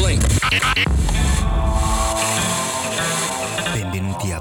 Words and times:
Blink. 0.00 0.24
Benvenuti 3.72 4.32
a 4.32 4.40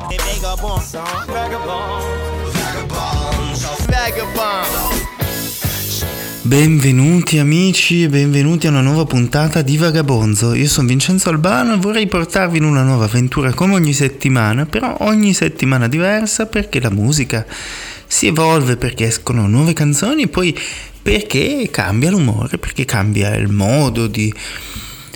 Benvenuti 6.41 7.37
amici 7.39 8.03
e 8.03 8.07
benvenuti 8.07 8.67
a 8.67 8.69
una 8.69 8.79
nuova 8.79 9.03
puntata 9.03 9.61
di 9.61 9.75
Vagabonzo. 9.75 10.53
Io 10.53 10.67
sono 10.67 10.87
Vincenzo 10.87 11.27
Albano 11.29 11.73
e 11.73 11.77
vorrei 11.77 12.07
portarvi 12.07 12.57
in 12.57 12.63
una 12.63 12.83
nuova 12.83 13.03
avventura 13.03 13.53
come 13.53 13.73
ogni 13.73 13.93
settimana, 13.93 14.65
però 14.65 14.95
ogni 15.01 15.33
settimana 15.33 15.89
diversa 15.89 16.45
perché 16.45 16.79
la 16.79 16.89
musica 16.89 17.45
si 18.07 18.27
evolve, 18.27 18.77
perché 18.77 19.07
escono 19.07 19.45
nuove 19.45 19.73
canzoni 19.73 20.23
e 20.23 20.27
poi 20.29 20.57
perché 21.01 21.67
cambia 21.69 22.11
l'umore, 22.11 22.57
perché 22.57 22.85
cambia 22.85 23.35
il 23.35 23.49
modo 23.49 24.07
di 24.07 24.33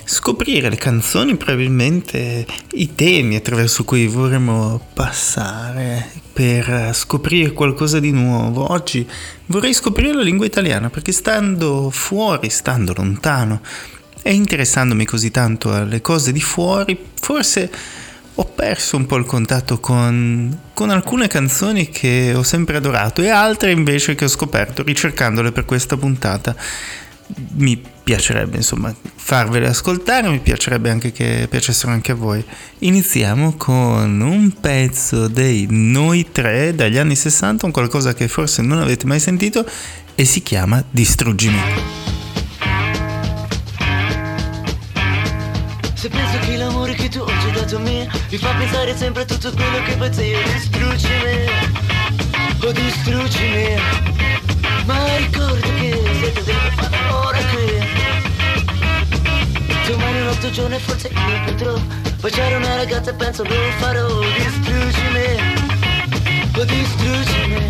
scoprire 0.04 0.68
le 0.68 0.76
canzoni, 0.76 1.36
probabilmente 1.36 2.46
i 2.72 2.94
temi 2.94 3.36
attraverso 3.36 3.84
cui 3.84 4.06
vorremmo 4.06 4.88
passare 4.92 6.10
per 6.32 6.90
scoprire 6.94 7.52
qualcosa 7.52 8.00
di 8.00 8.10
nuovo. 8.10 8.70
Oggi 8.70 9.06
vorrei 9.46 9.72
scoprire 9.72 10.14
la 10.14 10.22
lingua 10.22 10.46
italiana 10.46 10.90
perché 10.90 11.12
stando 11.12 11.90
fuori, 11.90 12.50
stando 12.50 12.92
lontano 12.96 13.60
e 14.22 14.32
interessandomi 14.32 15.04
così 15.04 15.30
tanto 15.30 15.72
alle 15.72 16.00
cose 16.00 16.32
di 16.32 16.40
fuori, 16.40 16.98
forse 17.20 17.70
ho 18.36 18.44
perso 18.46 18.96
un 18.96 19.06
po' 19.06 19.16
il 19.16 19.26
contatto 19.26 19.78
con, 19.78 20.58
con, 20.72 20.90
alcune 20.90 21.28
canzoni 21.28 21.88
che 21.88 22.32
ho 22.34 22.42
sempre 22.42 22.78
adorato 22.78 23.22
e 23.22 23.28
altre 23.28 23.70
invece 23.70 24.16
che 24.16 24.24
ho 24.24 24.28
scoperto 24.28 24.82
ricercandole 24.82 25.52
per 25.52 25.64
questa 25.64 25.96
puntata 25.96 26.56
mi 27.56 27.80
piacerebbe 28.04 28.56
insomma 28.56 28.94
farvele 29.16 29.68
ascoltare, 29.68 30.28
mi 30.28 30.40
piacerebbe 30.40 30.90
anche 30.90 31.10
che 31.12 31.46
piacessero 31.48 31.92
anche 31.92 32.12
a 32.12 32.14
voi. 32.14 32.44
Iniziamo 32.80 33.54
con 33.56 34.20
un 34.20 34.52
pezzo 34.60 35.28
dei 35.28 35.66
Noi 35.70 36.30
Tre 36.30 36.74
dagli 36.74 36.98
anni 36.98 37.16
60, 37.16 37.66
un 37.66 37.72
qualcosa 37.72 38.12
che 38.12 38.28
forse 38.28 38.62
non 38.62 38.78
avete 38.78 39.06
mai 39.06 39.20
sentito 39.20 39.66
e 40.14 40.24
si 40.24 40.42
chiama 40.42 40.84
Distruggimi. 40.90 41.60
Se 45.94 46.10
penso 46.10 46.38
che 46.40 46.56
l'amore 46.56 46.92
che 46.92 47.08
tu 47.08 47.20
oggi 47.20 47.46
hai 47.46 47.52
dato 47.52 47.76
a 47.76 47.80
me 47.80 48.06
Mi 48.30 48.36
fa 48.36 48.52
pensare 48.56 48.94
sempre 48.94 49.22
a 49.22 49.24
tutto 49.24 49.50
quello 49.52 49.82
che 49.84 49.92
facevo 49.92 50.38
Distruggimi, 50.52 51.46
oh 52.60 52.72
distruggimi 52.72 53.74
Ma 54.84 55.16
ricordo 55.16 55.66
che 55.78 56.02
siete 56.20 56.42
dentro 56.42 57.13
Domani 60.34 60.40
un 60.40 60.40
altro 60.40 60.50
giorno 60.50 60.74
e 60.74 60.78
forse 60.78 61.08
io 61.08 61.44
potrò 61.44 61.74
Baciare 62.20 62.54
una 62.56 62.76
ragazza 62.76 63.10
e 63.10 63.14
penso 63.14 63.44
lo 63.44 63.54
farò 63.78 64.06
Distruggimi, 64.20 65.54
oh 66.56 66.64
distruggimi 66.64 67.68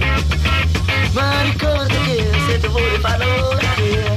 Ma 1.12 1.42
ricordo 1.42 1.94
che 2.04 2.30
se 2.46 2.60
tu 2.60 2.68
vuoi 2.68 2.98
farlo 3.00 3.48
ora 3.48 4.13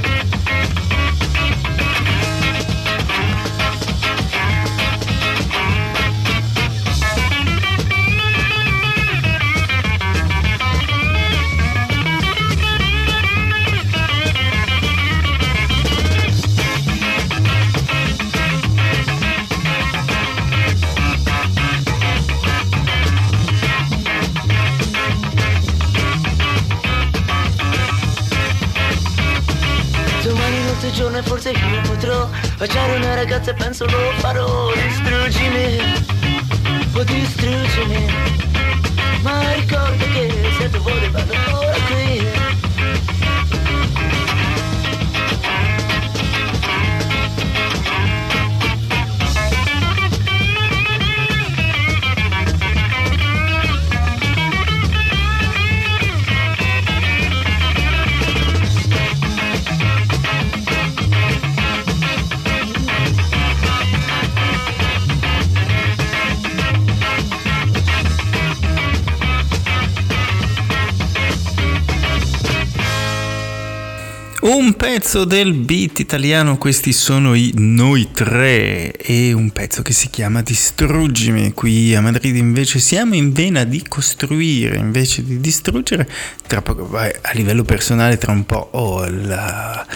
pezzo 75.08 75.24
del 75.24 75.54
beat 75.54 76.00
italiano, 76.00 76.58
questi 76.58 76.92
sono 76.92 77.32
i 77.32 77.50
Noi 77.54 78.10
Tre 78.12 78.92
e 78.92 79.32
un 79.32 79.48
pezzo 79.52 79.80
che 79.80 79.94
si 79.94 80.10
chiama 80.10 80.42
Distruggimi. 80.42 81.54
Qui 81.54 81.94
a 81.94 82.02
Madrid 82.02 82.36
invece 82.36 82.78
siamo 82.78 83.14
in 83.14 83.32
vena 83.32 83.64
di 83.64 83.82
costruire 83.88 84.76
invece 84.76 85.24
di 85.24 85.40
distruggere. 85.40 86.06
Tra 86.46 86.60
poco, 86.60 86.86
vai, 86.86 87.10
a 87.22 87.30
livello 87.32 87.62
personale, 87.62 88.18
tra 88.18 88.32
un 88.32 88.44
po' 88.44 88.68
ho 88.72 89.08
la, 89.08 89.86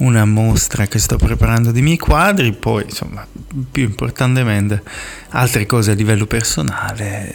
una 0.00 0.26
mostra 0.26 0.86
che 0.86 0.98
sto 0.98 1.16
preparando 1.16 1.72
dei 1.72 1.80
miei 1.80 1.96
quadri, 1.96 2.52
poi 2.52 2.82
insomma, 2.82 3.26
più 3.72 3.84
importantemente, 3.84 4.82
altre 5.30 5.64
cose 5.64 5.92
a 5.92 5.94
livello 5.94 6.26
personale, 6.26 7.34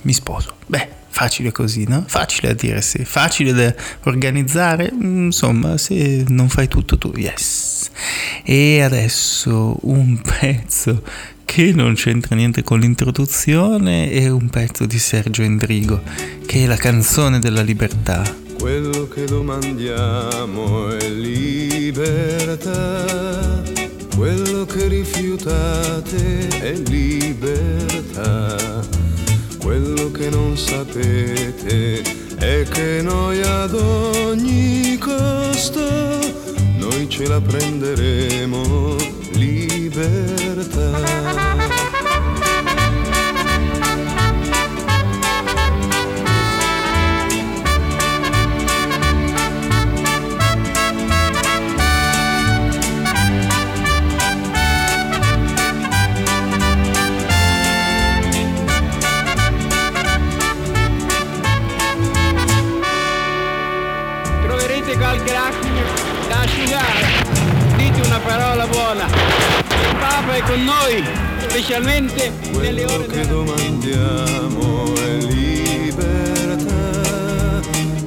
mi 0.00 0.12
sposo. 0.12 0.56
Beh 0.66 1.01
facile 1.12 1.52
così, 1.52 1.84
no? 1.86 2.04
Facile 2.06 2.50
a 2.50 2.54
dire 2.54 2.80
sì, 2.80 3.04
facile 3.04 3.52
da 3.52 3.72
organizzare, 4.04 4.90
mm, 4.92 5.26
insomma, 5.26 5.76
se 5.76 6.24
non 6.28 6.48
fai 6.48 6.66
tutto 6.68 6.96
tu, 6.96 7.12
yes. 7.14 7.90
E 8.42 8.80
adesso 8.80 9.76
un 9.82 10.18
pezzo 10.40 11.02
che 11.44 11.72
non 11.72 11.94
c'entra 11.94 12.34
niente 12.34 12.62
con 12.62 12.80
l'introduzione 12.80 14.10
è 14.10 14.28
un 14.28 14.48
pezzo 14.48 14.86
di 14.86 14.98
Sergio 14.98 15.42
Endrigo, 15.42 16.02
che 16.46 16.64
è 16.64 16.66
la 16.66 16.76
canzone 16.76 17.38
della 17.38 17.60
libertà. 17.62 18.24
Quello 18.58 19.06
che 19.08 19.26
domandiamo 19.26 20.88
è 20.96 21.08
libertà, 21.10 22.54
quello 24.16 24.64
che 24.64 24.88
rifiutate 24.88 26.48
è 26.48 26.72
libertà 26.72 28.11
non 30.52 30.60
sapete 30.60 32.02
è 32.36 32.62
che 32.68 33.00
noi 33.00 33.40
ad 33.40 33.72
ogni 33.72 34.98
costo 34.98 35.80
noi 36.76 37.08
ce 37.08 37.26
la 37.26 37.40
prenderemo 37.40 39.01
specialmente 71.52 72.32
nelle 72.58 72.84
ore 72.86 73.06
che 73.08 73.26
domandiamo 73.26 74.94
è 74.94 75.16
libertà, 75.18 76.70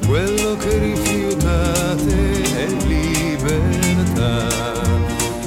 quello 0.04 0.56
che 0.56 0.78
rifiutate 0.78 2.42
è 2.56 2.66
libertà, 2.88 4.48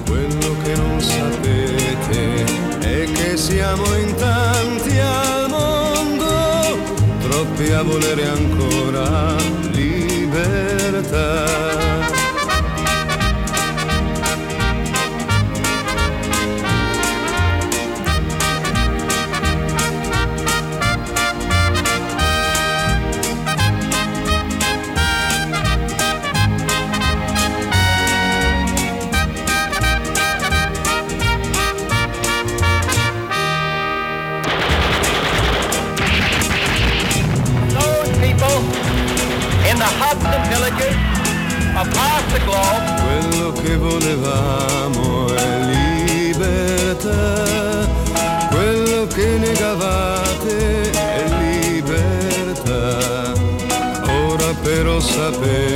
quello 0.07 0.55
che 0.63 0.75
non 0.77 1.01
sapete 1.01 2.45
è 2.79 3.11
che 3.11 3.35
siamo 3.35 3.83
in 3.95 4.15
tanti 4.15 4.97
al 4.97 5.49
mondo, 5.49 6.77
troppi 7.19 7.69
a 7.71 7.81
volere 7.81 8.29
ancora 8.29 8.88
però 54.99 55.68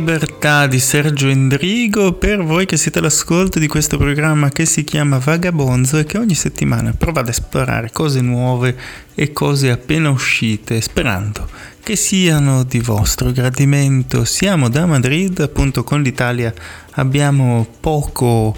libertà 0.00 0.66
di 0.66 0.78
Sergio 0.78 1.28
Endrigo 1.28 2.14
per 2.14 2.42
voi 2.42 2.64
che 2.64 2.78
siete 2.78 3.00
all'ascolto 3.00 3.58
di 3.58 3.66
questo 3.66 3.98
programma 3.98 4.48
che 4.48 4.64
si 4.64 4.82
chiama 4.82 5.18
Vagabonzo 5.18 5.98
e 5.98 6.04
che 6.04 6.16
ogni 6.16 6.34
settimana 6.34 6.94
prova 6.96 7.20
ad 7.20 7.28
esplorare 7.28 7.90
cose 7.92 8.22
nuove 8.22 8.74
e 9.14 9.32
cose 9.32 9.70
appena 9.70 10.08
uscite, 10.08 10.80
sperando 10.80 11.46
che 11.82 11.96
siano 11.96 12.64
di 12.64 12.80
vostro 12.80 13.30
gradimento. 13.30 14.24
Siamo 14.24 14.70
da 14.70 14.86
Madrid, 14.86 15.38
appunto 15.40 15.84
con 15.84 16.00
l'Italia 16.00 16.52
abbiamo 16.92 17.66
poco 17.78 18.56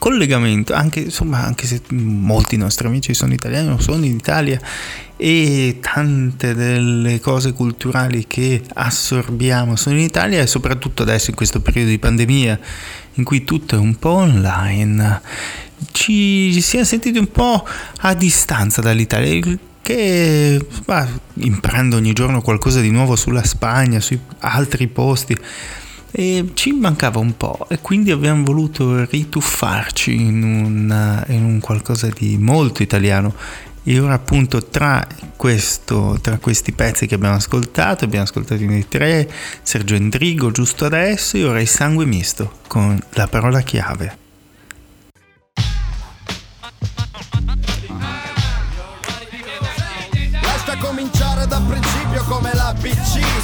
collegamento, 0.00 0.72
anche, 0.72 1.00
insomma, 1.00 1.44
anche 1.44 1.66
se 1.66 1.82
molti 1.90 2.56
nostri 2.56 2.86
amici 2.86 3.12
sono 3.12 3.34
italiani 3.34 3.68
o 3.68 3.78
sono 3.78 4.02
in 4.04 4.14
Italia 4.14 4.58
e 5.16 5.76
tante 5.80 6.54
delle 6.54 7.20
cose 7.20 7.52
culturali 7.52 8.24
che 8.26 8.62
assorbiamo 8.72 9.76
sono 9.76 9.98
in 9.98 10.04
Italia 10.04 10.40
e 10.40 10.46
soprattutto 10.46 11.02
adesso 11.02 11.28
in 11.28 11.36
questo 11.36 11.60
periodo 11.60 11.90
di 11.90 11.98
pandemia 11.98 12.58
in 13.14 13.24
cui 13.24 13.44
tutto 13.44 13.76
è 13.76 13.78
un 13.78 13.96
po' 13.96 14.12
online 14.12 15.20
ci 15.92 16.58
siamo 16.62 16.86
sentiti 16.86 17.18
un 17.18 17.30
po' 17.30 17.66
a 17.98 18.14
distanza 18.14 18.80
dall'Italia 18.80 19.58
che 19.82 20.66
bah, 20.86 21.06
imparando 21.34 21.96
ogni 21.96 22.14
giorno 22.14 22.40
qualcosa 22.40 22.80
di 22.80 22.90
nuovo 22.90 23.16
sulla 23.16 23.44
Spagna, 23.44 24.00
su 24.00 24.18
altri 24.38 24.86
posti 24.86 25.36
e 26.10 26.50
ci 26.54 26.72
mancava 26.72 27.18
un 27.18 27.36
po' 27.36 27.66
e 27.68 27.78
quindi 27.80 28.10
abbiamo 28.10 28.44
voluto 28.44 29.04
rituffarci 29.04 30.14
in, 30.14 30.42
una, 30.42 31.24
in 31.28 31.44
un 31.44 31.60
qualcosa 31.60 32.08
di 32.08 32.36
molto 32.38 32.82
italiano 32.82 33.34
e 33.82 33.98
ora 33.98 34.14
appunto 34.14 34.66
tra, 34.66 35.06
questo, 35.36 36.18
tra 36.20 36.38
questi 36.38 36.72
pezzi 36.72 37.06
che 37.06 37.14
abbiamo 37.14 37.36
ascoltato, 37.36 38.04
abbiamo 38.04 38.24
ascoltato 38.24 38.62
nei 38.64 38.86
tre, 38.86 39.28
Sergio 39.62 39.94
Endrigo 39.94 40.50
giusto 40.50 40.84
adesso 40.84 41.36
e 41.36 41.44
ora 41.44 41.60
il 41.60 41.68
sangue 41.68 42.04
misto 42.04 42.58
con 42.66 43.00
la 43.10 43.26
parola 43.26 43.62
chiave. 43.62 44.29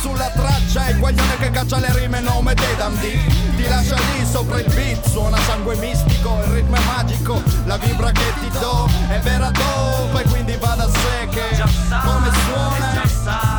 Sulla 0.01 0.31
traccia 0.31 0.89
il 0.91 0.99
guaglione 0.99 1.37
che 1.39 1.51
caccia 1.51 1.79
le 1.79 1.93
rime 1.99 2.21
nome 2.21 2.55
dei 2.55 2.77
damdi 2.77 3.19
Ti 3.57 3.69
lascia 3.69 3.97
lì 3.97 4.27
sopra 4.31 4.61
il 4.61 4.73
beat 4.75 5.09
Suona 5.09 5.39
sangue 5.39 5.75
mistico, 5.77 6.41
il 6.45 6.53
ritmo 6.53 6.77
è 6.77 6.81
magico 6.85 7.43
La 7.65 7.77
vibra 7.79 8.11
che 8.13 8.33
ti 8.41 8.49
do 8.59 8.89
è 9.09 9.19
vera 9.21 9.51
dopo 9.51 10.19
E 10.19 10.23
quindi 10.25 10.57
va 10.57 10.75
da 10.77 10.89
sé 10.89 11.29
che 11.31 11.65
come 11.89 12.31
suona 12.45 13.05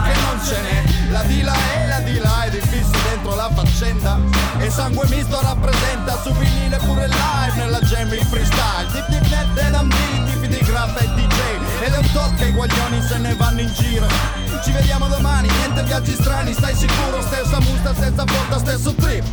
che 0.04 0.20
non 0.22 0.40
ce 0.46 0.62
n'è. 0.62 1.12
La 1.12 1.22
di 1.24 1.42
là 1.42 1.56
e 1.76 1.88
la 1.88 2.00
di 2.00 2.18
là 2.20 2.44
è 2.44 2.50
difficile 2.50 2.98
dentro 3.10 3.36
la 3.36 3.50
faccenda 3.54 4.20
E 4.58 4.70
sangue 4.70 5.06
misto 5.10 5.40
rappresenta 5.42 6.20
su 6.22 6.32
vinile 6.34 6.78
pure 6.78 7.08
live 7.08 7.54
Nella 7.56 7.80
jam 7.80 8.12
il 8.14 8.24
freestyle. 8.24 8.88
Dip 8.92 9.08
dip 9.10 9.30
net 9.30 9.58
e 9.58 9.70
damdi, 9.70 10.24
tipi 10.26 10.48
di 10.48 10.60
graffa 10.64 11.00
e 11.00 11.08
DJ 11.16 11.38
ed 11.80 11.94
è 11.94 11.98
un 11.98 12.12
tot 12.12 12.34
che 12.36 12.46
i 12.46 12.52
guaglioni 12.52 13.02
se 13.02 13.18
ne 13.18 13.36
vanno 13.36 13.62
in 13.62 13.72
giro 13.74 14.47
Ci 14.64 14.72
vediamo 14.72 15.08
domani, 15.08 15.48
niente 15.50 15.84
viaggi 15.84 16.14
strani, 16.14 16.52
stai 16.54 16.76
sicuro 16.76 17.22
Stessa 17.22 17.60
multa, 17.60 17.94
stessa 17.94 18.24
porta, 18.24 18.58
stesso 18.60 18.94
trip. 18.96 19.24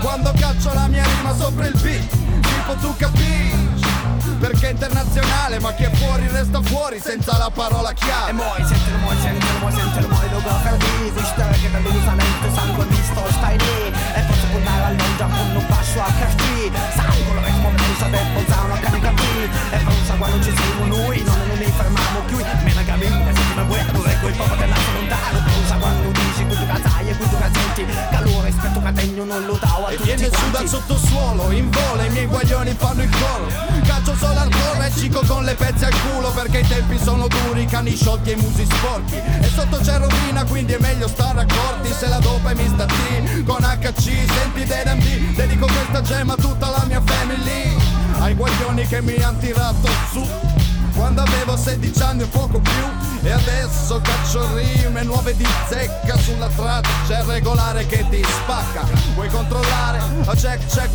Quando 0.00 0.32
caccio 0.36 0.72
la 0.72 0.86
mia 0.86 1.04
rima 1.04 1.34
sopra 1.34 1.66
il 1.66 1.78
beat 1.80 2.08
Tipo 2.40 2.74
tu 2.80 2.94
capisci? 2.96 3.92
Perché 4.38 4.68
è 4.68 4.70
internazionale, 4.72 5.58
ma 5.60 5.72
chi 5.72 5.84
è 5.84 5.90
fuori 5.94 6.28
resta 6.28 6.60
fuori 6.62 7.00
senza 7.00 7.38
la 7.38 7.50
parola 7.52 7.92
chiave 7.92 8.30
E 8.30 8.32
moi, 8.32 8.64
sentilo 8.64 8.98
moi, 8.98 9.16
sentilo 9.20 9.58
moi, 9.60 9.72
sentilo 9.72 10.08
moi 10.08 10.30
Lo 10.30 10.40
gofer 10.40 10.76
di 10.76 11.12
Stärke 11.24 11.70
dell'usamento 11.70 12.54
Sangue 12.54 12.84
misto, 12.86 13.22
stai 13.30 13.58
lì. 13.58 13.92
E 14.14 14.20
posso 14.26 14.46
puntare 14.50 14.84
al 14.84 14.94
non 14.96 15.16
giappone 15.16 15.56
un 15.56 15.66
passo 15.66 16.00
a 16.00 16.12
café 16.18 16.70
Sangue, 16.94 17.34
lo 17.34 17.40
ritmo 17.44 17.70
pensa 17.70 18.06
del 18.08 18.26
pozzano 18.34 18.78
carica 18.80 19.10
qui 19.10 19.48
E 19.70 19.78
pensa 19.78 20.14
quando 20.14 20.42
ci 20.42 20.52
siamo 20.54 20.84
noi 20.86 21.22
Non 21.22 21.38
ne 21.48 21.54
mi 21.64 21.72
fermiamo 21.72 22.20
più. 22.26 22.38
Mena 22.64 22.84
cammina, 22.84 23.32
me 23.54 23.62
vuoi 23.64 23.80
Reggo 24.04 24.28
il 24.28 24.34
popolo 24.36 24.60
dell'altro 24.60 24.92
lontano 24.92 25.42
Pensa 25.44 25.74
quando 25.76 26.10
dici 26.10 26.46
Quanto 26.46 26.66
cazzai 26.66 27.08
e 27.08 27.16
quanto 27.16 27.36
cazzenti 27.38 27.86
Calore, 28.10 28.50
rispetto 28.50 28.80
categno 28.80 29.24
non 29.24 29.44
lo 29.46 29.58
davo 29.60 29.86
a 29.86 29.92
E 29.92 29.96
tutti 29.96 30.12
viene 30.14 30.30
su 30.32 30.50
dal 30.50 30.68
sottosuolo, 30.68 31.50
in 31.52 31.70
volo 31.70 32.02
i 32.02 32.10
miei 32.10 32.26
guaglioni 32.26 32.74
fanno 32.76 33.02
il 33.02 33.10
colo 33.10 33.46
Caccio 33.84 34.16
solo 34.16 34.38
al 34.38 34.48
volo 34.48 34.82
e 34.82 34.92
cico 34.92 35.22
con 35.26 35.44
le 35.44 35.54
pezze 35.54 35.86
al 35.86 35.94
culo 36.00 36.30
Perché 36.30 36.58
i 36.58 36.66
tempi 36.66 36.98
sono 36.98 37.26
duri, 37.28 37.62
i 37.62 37.66
cani 37.66 37.94
sciolti 37.94 38.30
e 38.30 38.32
i 38.34 38.36
musi 38.36 38.64
sporchi. 38.64 39.14
E 39.14 39.48
sotto 39.54 39.78
c'è 39.78 39.98
rovina, 39.98 40.44
quindi 40.44 40.72
è 40.72 40.78
meglio 40.78 41.08
stare 41.08 41.40
accorti 41.40 41.92
Se 41.92 42.08
la 42.08 42.18
dopa 42.18 42.50
è 42.50 42.54
Mr. 42.54 42.86
T, 42.86 43.44
con 43.44 43.60
HC, 43.60 44.02
senti 44.02 44.64
DMD 44.64 45.34
Dedico 45.34 45.66
questa 45.66 46.02
gemma 46.02 46.34
a 46.34 46.36
tutta 46.36 46.70
la 46.70 46.84
mia 46.86 47.02
family. 47.04 47.76
Ai 48.20 48.34
guaglioni 48.34 48.86
che 48.86 49.02
mi 49.02 49.16
han 49.16 49.38
tirato 49.38 49.88
su 50.12 50.53
quando 50.94 51.22
avevo 51.22 51.56
16 51.56 52.02
anni 52.02 52.22
o 52.22 52.28
poco 52.28 52.58
più. 52.60 53.04
E 53.22 53.30
adesso 53.30 54.00
caccio 54.02 54.54
rime 54.54 55.02
nuove 55.02 55.34
di 55.34 55.46
zecca 55.68 56.14
Sulla 56.18 56.48
traccia 56.48 57.20
è 57.20 57.24
regolare 57.24 57.86
che 57.86 58.06
ti 58.10 58.22
spacca. 58.22 58.84
Vuoi 59.14 59.28
controllare? 59.28 59.98
A 60.26 60.34
check 60.34 60.66
check 60.66 60.92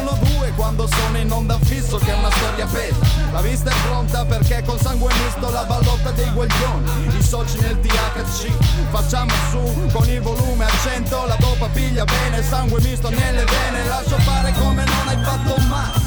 Uno, 0.00 0.16
due. 0.22 0.52
Quando 0.54 0.86
sono 0.86 1.18
in 1.18 1.32
onda 1.32 1.58
fisso 1.64 1.98
Che 1.98 2.12
è 2.12 2.14
una 2.16 2.30
storia 2.30 2.66
pesa 2.66 2.96
La 3.32 3.40
vista 3.40 3.70
è 3.70 3.74
pronta 3.86 4.24
perché 4.24 4.62
con 4.64 4.78
sangue 4.78 5.12
misto 5.24 5.50
La 5.50 5.64
ballotta 5.64 6.12
dei 6.12 6.30
guaglioni. 6.30 7.16
I 7.18 7.22
soci 7.22 7.58
nel 7.58 7.80
THC 7.80 8.50
Facciamo 8.90 9.32
su 9.50 9.90
con 9.92 10.08
il 10.08 10.20
volume 10.20 10.64
a 10.64 10.70
100 10.70 11.26
La 11.26 11.36
dopa 11.40 11.66
piglia 11.68 12.04
bene 12.04 12.40
Sangue 12.42 12.80
misto 12.82 13.08
nelle 13.08 13.44
vene. 13.44 13.88
Lascio 13.88 14.16
fare 14.18 14.52
come 14.60 14.84
non 14.84 15.08
hai 15.08 15.18
fatto 15.24 15.60
mai 15.62 16.03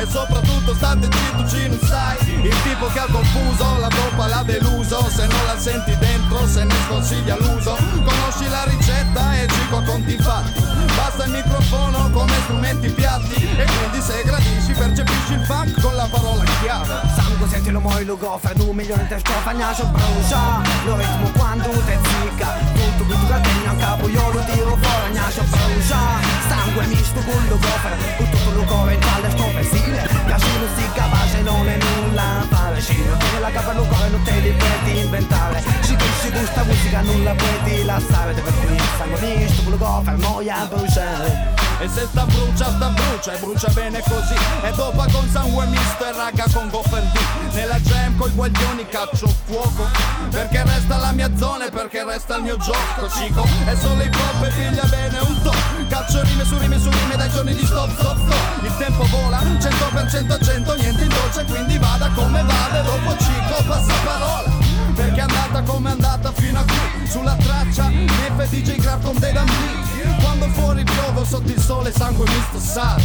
e 0.00 0.06
soprattutto 0.06 0.74
state 0.74 1.08
zitto 1.12 1.48
ci 1.48 1.68
non 1.68 1.78
sai. 1.82 2.16
Il 2.42 2.54
tipo 2.62 2.86
che 2.86 2.98
ha 3.00 3.06
confuso 3.10 3.76
la 3.78 3.88
dopa 3.88 4.28
l'ha 4.28 4.42
deluso. 4.42 5.08
Se 5.10 5.26
non 5.26 5.44
la 5.46 5.58
senti 5.58 5.96
dentro 5.98 6.46
se 6.46 6.64
ne 6.64 6.74
sconsiglia 6.86 7.36
l'uso. 7.36 7.76
Conosci 7.76 8.48
la 8.48 8.64
ricetta 8.64 9.38
e 9.38 9.46
gico 9.46 9.76
a 9.76 9.82
conti 9.82 10.16
fatti 10.16 10.79
Basta 11.00 11.24
il 11.24 11.30
microfono 11.32 12.10
come 12.10 12.32
strumenti 12.44 12.88
piatti. 12.90 13.42
E 13.56 13.64
quindi 13.64 14.00
se 14.02 14.22
gradisci 14.22 14.72
percepisci 14.72 15.32
il 15.32 15.44
funk 15.46 15.80
con 15.80 15.96
la 15.96 16.06
parola 16.10 16.44
chiave. 16.60 17.00
Sangue 17.16 17.48
sentilo 17.48 17.80
moi 17.80 18.04
lo 18.04 18.16
gofer 18.18 18.54
un 18.60 18.76
milione 18.76 19.06
di 19.08 19.18
strofa 19.18 19.52
nasce 19.52 19.84
brucia. 19.84 20.60
Lo 20.84 20.96
ritmo 20.96 21.30
quando 21.38 21.68
te 21.86 21.96
zicca. 22.04 22.48
Tutto 22.74 23.04
tutto 23.08 23.26
categno 23.28 23.70
a 23.70 23.74
capo 23.76 24.08
io 24.08 24.30
lo 24.30 24.44
tiro 24.44 24.76
fuori 24.76 25.12
nasce 25.14 25.42
brucia. 25.42 26.00
Sangue 26.48 26.84
misto 26.86 27.20
con 27.24 27.46
lo 27.48 27.56
gofer 27.56 27.96
Con 28.18 28.28
tutto 28.28 28.50
lo 28.50 28.64
gofer 28.64 28.96
tra 28.98 29.18
le 29.22 29.30
strofe 29.30 29.62
stile. 29.64 30.08
Piace 30.26 30.58
non 30.58 30.68
si 30.76 30.84
capace 30.92 31.40
non 31.40 31.68
è 31.68 31.78
nulla 31.78 32.46
fare 32.50 32.80
Ci 32.80 33.02
non 33.04 33.18
tiene 33.18 33.40
la 33.40 33.50
capa 33.50 33.72
lo 33.72 33.84
cuore 33.84 34.08
non 34.10 34.22
te 34.22 34.38
li 34.38 34.52
puoi 34.52 35.00
inventare. 35.00 35.62
Ci 35.82 35.96
dici 35.96 36.30
questa 36.30 36.62
musica 36.64 37.00
non 37.00 37.24
la 37.24 37.34
puoi 37.34 37.84
lasciare 37.84 38.32
Per 38.34 38.42
cui 38.42 38.78
sangue 38.98 39.36
misto 39.36 39.62
con 39.62 39.72
lo 39.72 39.78
gofer 39.78 40.16
noia 40.18 40.66
brucia 40.68 40.89
E 40.92 41.88
se 41.88 42.08
sta 42.10 42.26
brucia, 42.26 42.66
sta 42.66 42.88
brucia 42.88 43.32
e 43.32 43.38
brucia 43.38 43.68
bene 43.68 44.02
così. 44.02 44.34
E 44.62 44.72
dopo 44.72 45.04
con 45.12 45.28
sangue 45.30 45.64
misto 45.66 46.04
e 46.04 46.12
raga 46.12 46.44
con 46.52 46.68
goffer 46.68 47.00
D 47.02 47.54
Nella 47.54 47.78
jam 47.78 48.16
coi 48.16 48.30
guaglioni 48.32 48.84
caccio 48.88 49.32
fuoco. 49.46 49.86
Perché 50.30 50.64
resta 50.64 50.96
la 50.96 51.12
mia 51.12 51.30
zona 51.36 51.68
e 51.68 51.70
perché 51.70 52.02
resta 52.02 52.38
il 52.38 52.42
mio 52.42 52.56
gioco 52.56 53.08
Cico. 53.08 53.46
È 53.66 53.76
solo 53.76 54.02
hip 54.02 54.14
hop 54.16 54.44
e 54.44 54.50
figlia 54.50 54.82
bene 54.86 55.18
un 55.20 55.40
to. 55.42 55.54
Caccio 55.88 56.22
rime 56.22 56.44
su 56.44 56.58
rime 56.58 56.78
su 56.80 56.90
rime 56.90 57.16
dai 57.16 57.30
giorni 57.30 57.54
di 57.54 57.64
stop 57.64 57.90
stop 57.96 58.18
stop. 58.18 58.64
Il 58.64 58.76
tempo 58.76 59.06
vola 59.06 59.38
100% 59.38 60.32
a 60.32 60.44
100 60.44 60.74
niente 60.74 61.02
in 61.02 61.08
dolce 61.08 61.44
quindi 61.44 61.78
vada 61.78 62.10
come 62.16 62.42
vada. 62.42 62.80
E 62.80 62.82
dopo 62.82 63.16
Cico 63.16 63.62
passa 63.64 63.94
parola. 64.04 64.50
Perché 64.96 65.20
è 65.20 65.22
andata 65.22 65.62
come 65.62 65.88
è 65.88 65.92
andata 65.92 66.32
fino 66.32 66.58
a 66.58 66.64
qui. 66.64 67.06
Sulla 67.06 67.36
traccia 67.36 67.88
Nefe 67.88 68.48
DJ 68.50 68.80
Grafton 68.80 69.16
dei 69.18 69.32
Dambini 69.32 69.89
Quando 70.20 70.48
fuori 70.48 70.84
piove 70.84 71.24
sotto 71.24 71.50
il 71.50 71.60
sole 71.60 71.92
sangue 71.92 72.24
misto 72.28 72.58
sale 72.58 73.02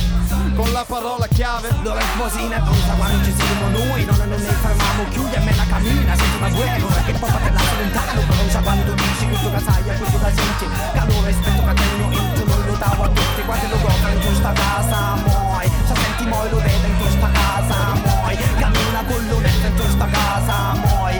Con 0.55 0.71
la 0.71 0.85
parola 0.87 1.27
chiave. 1.27 1.69
Dove 1.83 2.01
sposina 2.01 2.59
brucia 2.59 2.93
quando 2.93 3.23
ci 3.23 3.33
siamo 3.35 3.69
noi. 3.69 4.05
Non, 4.05 4.29
ne 4.29 4.37
fermiamo 4.37 5.03
più 5.11 5.23
e 5.31 5.39
me 5.39 5.55
la 5.55 5.65
cammina 5.67 6.15
Sento 6.15 6.37
una 6.37 6.49
guerra 6.49 6.85
perché 6.85 7.11
poi 7.13 7.31
per 7.31 7.53
la 7.53 7.61
lontano 7.79 8.21
Pronuncia 8.21 8.59
quando 8.61 8.93
dici 8.93 9.27
questo 9.27 9.47
e 9.47 9.97
questo 9.97 10.19
senti 10.35 10.65
Calore 10.93 11.27
rispetto 11.27 11.63
che 11.63 11.73
tengo 11.73 12.11
in 12.11 12.33
tu 12.33 12.45
non 12.45 12.65
lo 12.65 12.75
davo 12.75 13.03
a 13.03 13.09
tutti. 13.09 13.41
Quanti 13.45 13.69
lo 13.69 13.77
goffano 13.79 14.13
in 14.13 14.21
questa 14.21 14.51
casa 14.53 15.15
moi 15.25 15.71
Se 15.87 15.95
senti 15.95 16.25
moi 16.25 16.49
lo 16.49 16.57
vedo 16.57 16.87
in 16.87 16.97
questa 16.97 17.29
casa 17.31 17.75
moi 18.03 18.37
Cammina 18.59 19.03
con 19.07 19.27
l'onetta 19.27 19.67
in 19.67 19.75
questa 19.75 20.07
casa 20.07 20.73
moi 20.73 21.19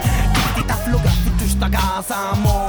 Ti 0.54 0.64
ta 0.64 0.76
floga 0.76 1.10
in 1.24 1.36
questa 1.36 1.68
casa 1.68 2.34
moi 2.34 2.65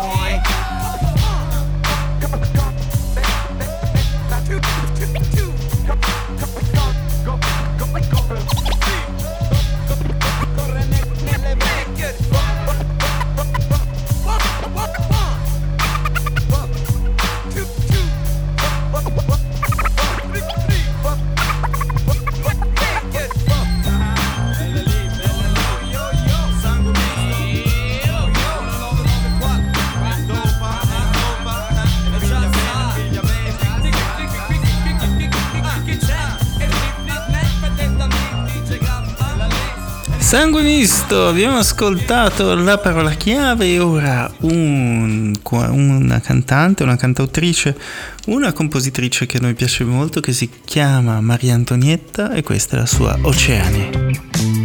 Sangue 40.28 40.62
misto, 40.62 41.28
abbiamo 41.30 41.58
ascoltato 41.58 42.54
la 42.54 42.78
parola 42.78 43.12
chiave 43.12 43.68
e 43.68 43.80
ora 43.80 44.30
un- 44.42 45.34
una 45.52 46.20
cantante, 46.20 46.84
una 46.84 46.98
cantautrice, 46.98 47.78
una 48.26 48.52
compositrice 48.52 49.26
che 49.26 49.38
a 49.38 49.40
noi 49.40 49.54
piace 49.54 49.86
molto 49.86 50.20
che 50.20 50.34
si 50.34 50.50
chiama 50.66 51.22
Maria 51.22 51.54
Antonietta 51.54 52.34
e 52.34 52.44
questa 52.44 52.76
è 52.76 52.80
la 52.80 52.86
sua 52.86 53.18
Oceani. 53.22 54.57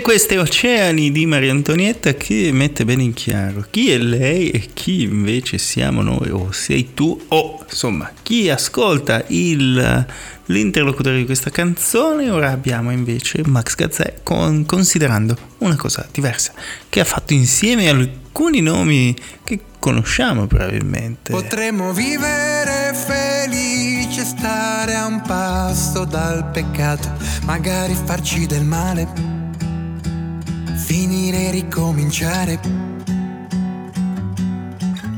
Queste 0.00 0.38
oceani 0.38 1.12
di 1.12 1.26
Maria 1.26 1.50
Antonietta 1.50 2.14
che 2.14 2.50
mette 2.52 2.86
bene 2.86 3.02
in 3.02 3.12
chiaro 3.12 3.66
chi 3.70 3.90
è 3.90 3.98
lei 3.98 4.50
e 4.50 4.70
chi 4.72 5.02
invece 5.02 5.58
siamo 5.58 6.00
noi, 6.00 6.30
o 6.30 6.50
sei 6.50 6.94
tu, 6.94 7.20
o 7.28 7.62
insomma 7.68 8.10
chi 8.22 8.48
ascolta 8.48 9.22
il, 9.28 10.06
l'interlocutore 10.46 11.18
di 11.18 11.26
questa 11.26 11.50
canzone. 11.50 12.30
Ora 12.30 12.50
abbiamo 12.50 12.90
invece 12.90 13.42
Max 13.44 13.74
Gazzè 13.74 14.20
con, 14.22 14.64
considerando 14.64 15.36
una 15.58 15.76
cosa 15.76 16.08
diversa 16.10 16.52
che 16.88 17.00
ha 17.00 17.04
fatto 17.04 17.34
insieme 17.34 17.88
alcuni 17.88 18.60
nomi 18.60 19.14
che 19.44 19.60
conosciamo 19.78 20.46
probabilmente. 20.46 21.32
Potremmo 21.32 21.92
vivere 21.92 22.94
felici 22.94 24.24
stare 24.24 24.94
a 24.94 25.06
un 25.06 25.20
passo 25.22 26.04
dal 26.04 26.50
peccato, 26.50 27.12
magari 27.44 27.94
farci 27.94 28.46
del 28.46 28.64
male, 28.64 29.37
e 31.38 31.50
ricominciare. 31.52 32.58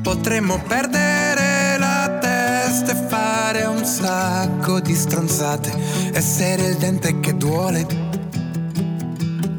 Potremmo 0.03 0.61
perdere 0.67 1.79
la 1.79 2.19
testa 2.21 2.93
e 2.93 3.09
fare 3.09 3.65
un 3.65 3.85
sacco 3.85 4.81
di 4.81 4.95
stronzate, 4.95 5.73
essere 6.13 6.67
il 6.67 6.77
dente 6.77 7.21
che 7.21 7.37
duole. 7.37 7.87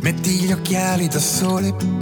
Metti 0.01 0.31
gli 0.31 0.51
occhiali 0.51 1.07
da 1.07 1.19
sole. 1.19 2.00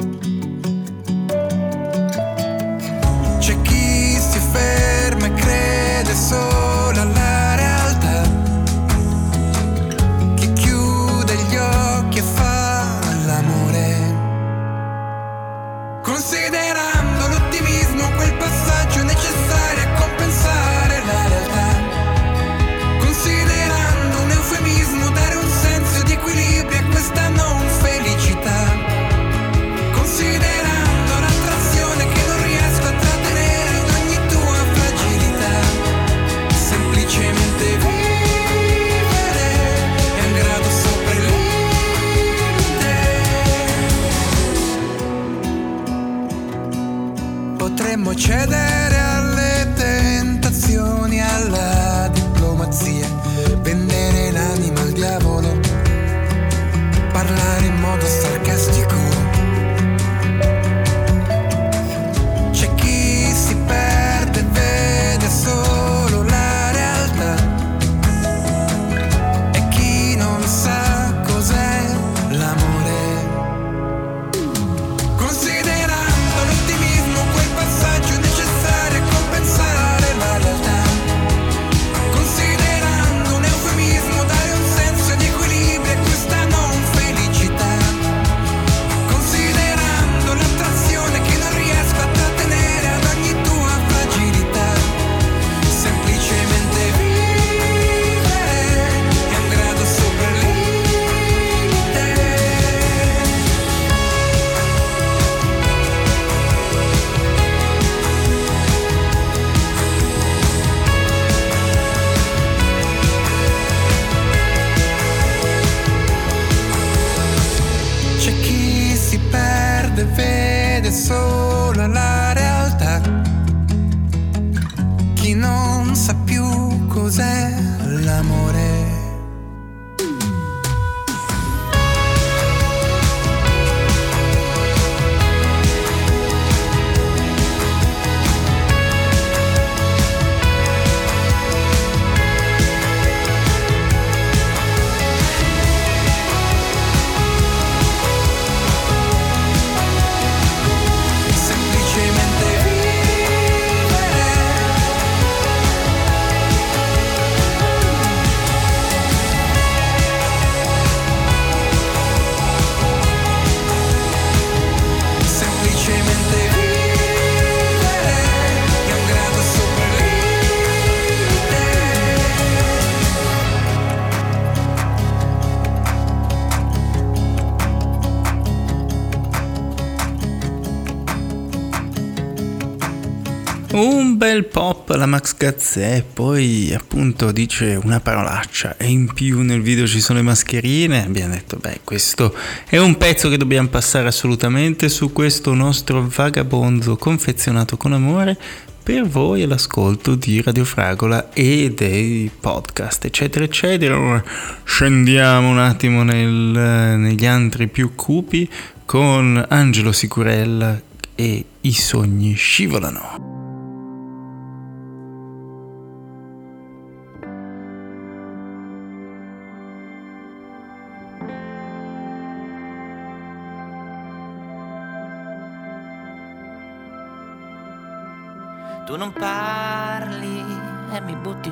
Bel 184.40 184.48
pop 184.48 184.90
alla 184.92 185.06
Max 185.06 185.36
Gazzè, 185.36 186.02
poi 186.14 186.74
appunto 186.74 187.34
dice 187.34 187.78
una 187.84 188.00
parolaccia 188.00 188.78
e 188.78 188.88
in 188.88 189.12
più 189.14 189.42
nel 189.42 189.62
video 189.62 189.86
ci 189.86 190.00
sono 190.00 190.20
le 190.20 190.24
mascherine. 190.24 191.04
Abbiamo 191.04 191.34
detto, 191.34 191.58
beh, 191.58 191.82
questo 191.84 192.34
è 192.70 192.78
un 192.78 192.96
pezzo 192.96 193.28
che 193.28 193.36
dobbiamo 193.36 193.68
passare 193.68 194.08
assolutamente 194.08 194.88
su 194.88 195.12
questo 195.12 195.54
nostro 195.54 196.08
vagabonzo 196.08 196.96
confezionato 196.96 197.76
con 197.76 197.92
amore 197.92 198.38
per 198.82 199.06
voi 199.06 199.44
all'ascolto 199.44 200.16
di 200.16 200.42
Radio 200.42 200.64
Fragola 200.64 201.34
e 201.34 201.74
dei 201.76 202.32
podcast, 202.40 203.04
eccetera, 203.04 203.44
eccetera. 203.44 204.24
Scendiamo 204.64 205.50
un 205.50 205.60
attimo 205.60 206.04
nel- 206.04 206.98
negli 206.98 207.26
antri 207.26 207.68
più 207.68 207.94
cupi 207.94 208.50
con 208.86 209.46
Angelo 209.50 209.92
Sicurella 209.92 210.80
e 211.14 211.44
i 211.60 211.74
sogni 211.74 212.36
scivolano. 212.36 213.29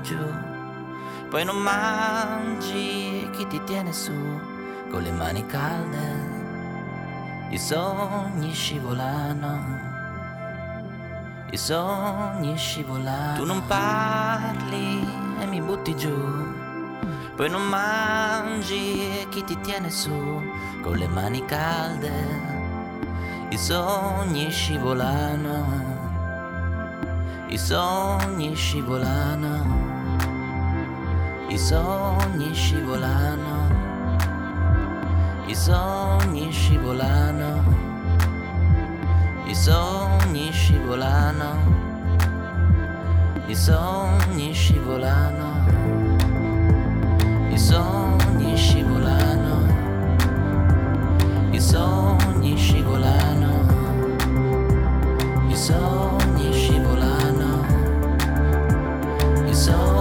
Giù, 0.08 0.18
poi 1.30 1.44
non 1.44 1.58
mangi 1.58 3.30
chi 3.36 3.46
ti 3.48 3.62
tiene 3.66 3.92
su 3.92 4.14
con 4.90 5.02
le 5.02 5.12
mani 5.12 5.46
calde. 5.46 6.36
I 7.50 7.58
sogni 7.58 8.54
scivolano, 8.54 9.60
i 11.52 11.58
sogni 11.58 12.56
scivolano. 12.56 13.36
Tu 13.36 13.46
non 13.46 13.66
parli 13.66 15.06
e 15.42 15.46
mi 15.46 15.62
butti 15.62 15.94
giù, 15.98 16.18
poi 17.36 17.50
non 17.50 17.68
mangi 17.68 19.28
chi 19.30 19.44
ti 19.44 19.60
tiene 19.60 19.90
su 19.90 20.42
con 20.82 20.96
le 20.96 21.08
mani 21.10 21.44
calde. 21.44 22.56
I 23.50 23.58
sogni 23.58 24.50
scivolano 24.52 25.98
i 27.50 27.58
sogni 27.58 28.54
scivolano, 28.54 29.77
i 31.50 31.58
sogni 31.58 32.54
scivolano, 32.54 33.70
i 35.48 35.56
sogni 35.56 36.52
scivolano, 36.52 37.64
i 39.46 39.56
sogni 39.56 40.52
scivolano, 40.52 41.56
i 43.48 43.56
sogni 43.56 44.54
scivolano, 44.54 45.66
i 47.50 47.58
sogni 47.58 48.58
scivolano, 48.58 49.68
i 51.52 51.62
sogni 51.62 52.58
scivolano, 52.58 53.54
i 55.48 55.56
sogni 55.56 56.54
scivolano, 56.54 57.66
i 59.48 59.56
sogni 59.56 59.97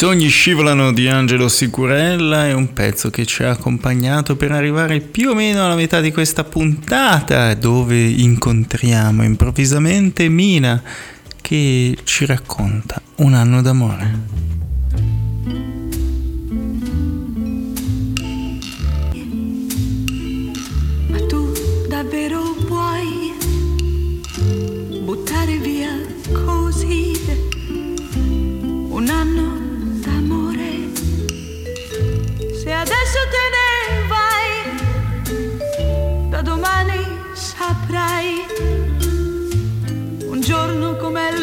Sogni 0.00 0.28
scivolano 0.28 0.94
di 0.94 1.08
Angelo 1.08 1.46
Sicurella 1.46 2.46
è 2.46 2.54
un 2.54 2.72
pezzo 2.72 3.10
che 3.10 3.26
ci 3.26 3.42
ha 3.42 3.50
accompagnato 3.50 4.34
per 4.34 4.50
arrivare 4.50 5.00
più 5.00 5.28
o 5.28 5.34
meno 5.34 5.62
alla 5.62 5.74
metà 5.74 6.00
di 6.00 6.10
questa 6.10 6.42
puntata 6.42 7.52
dove 7.52 8.02
incontriamo 8.02 9.22
improvvisamente 9.22 10.30
Mina 10.30 10.82
che 11.42 11.98
ci 12.04 12.24
racconta 12.24 13.02
un 13.16 13.34
anno 13.34 13.60
d'amore. 13.60 14.18
Ma 21.08 21.26
tu 21.28 21.52
davvero 21.90 22.54
vuoi 22.66 23.34
buttare 25.04 25.58
via 25.58 25.90
così 26.32 27.12
un 28.88 29.06
anno 29.10 29.59
saprai. 37.90 38.46
Un 40.28 40.40
giorno 40.40 40.94
com'è 40.96 41.39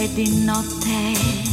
ed 0.00 0.14
di 0.14 0.44
notte. 0.44 1.49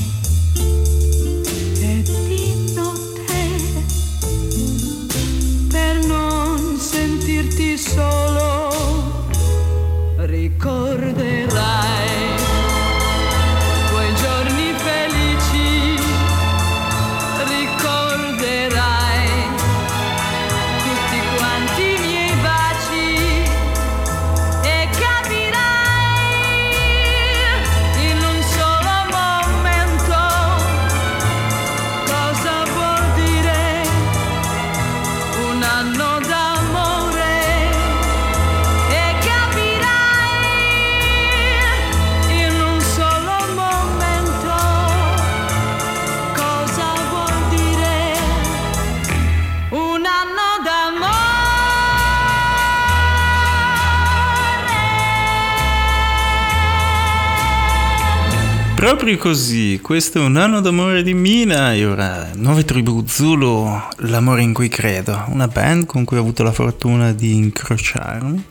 Proprio 59.08 59.26
così, 59.32 59.80
questo 59.82 60.20
è 60.20 60.22
un 60.22 60.36
anno 60.36 60.60
d'amore 60.60 61.02
di 61.02 61.14
Mina 61.14 61.74
e 61.74 61.86
ora 61.86 62.30
Nuove 62.36 62.66
Tribù 62.66 63.06
Zulu, 63.08 63.66
l'amore 64.00 64.42
in 64.42 64.52
cui 64.52 64.68
credo, 64.68 65.24
una 65.30 65.48
band 65.48 65.86
con 65.86 66.04
cui 66.04 66.18
ho 66.18 66.20
avuto 66.20 66.44
la 66.44 66.52
fortuna 66.52 67.14
di 67.14 67.34
incrociarmi. 67.34 68.44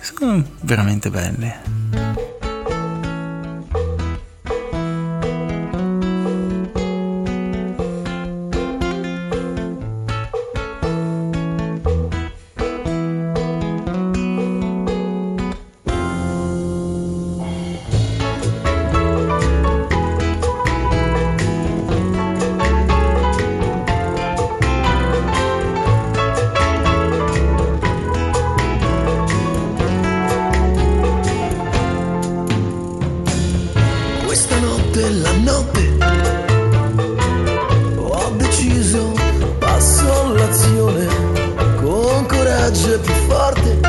Sono 0.00 0.44
veramente 0.62 1.10
belle. 1.10 2.13
Coraggio 42.64 42.98
più 43.00 43.14
forte. 43.28 43.80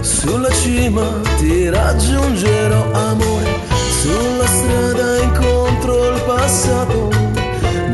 Sulla 0.00 0.50
cima 0.50 1.06
ti 1.38 1.68
raggiungerò, 1.68 2.90
amore. 2.92 3.58
Sulla 4.00 4.46
strada 4.46 5.22
incontro 5.22 6.14
il 6.14 6.22
passato. 6.22 7.08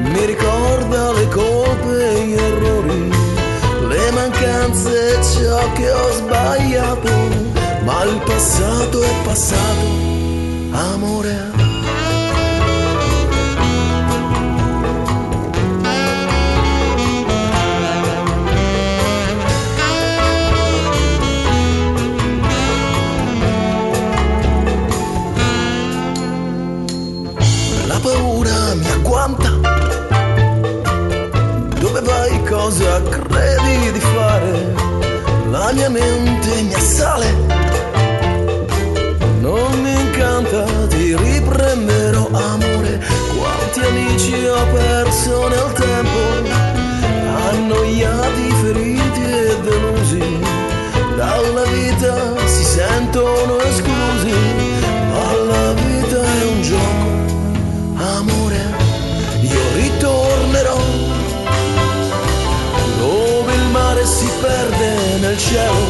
Mi 0.05 0.25
ricorda 0.25 1.13
le 1.13 1.29
colpe 1.29 2.11
e 2.11 2.27
gli 2.27 2.33
errori, 2.33 3.11
le 3.89 4.11
mancanze 4.13 5.19
e 5.19 5.23
ciò 5.23 5.73
che 5.73 5.91
ho 5.91 6.13
sbagliato. 6.13 7.11
Ma 7.85 8.03
il 8.05 8.21
passato 8.25 9.03
è 9.03 9.13
passato 9.25 10.05
amore. 10.71 11.56
La 35.67 35.73
mia 35.73 35.91
mente 35.91 36.63
mi 36.63 36.75
assale 36.75 37.27
non 39.41 39.81
mi 39.83 40.01
incanta, 40.01 40.65
ti 40.87 41.17
riprenderò 41.17 42.29
amore. 42.31 43.05
Quanti 43.37 43.81
amici 43.81 44.47
ho 44.47 44.65
perso 44.73 45.49
nel 45.49 45.73
tempo, 45.73 45.86
perde 65.49 65.86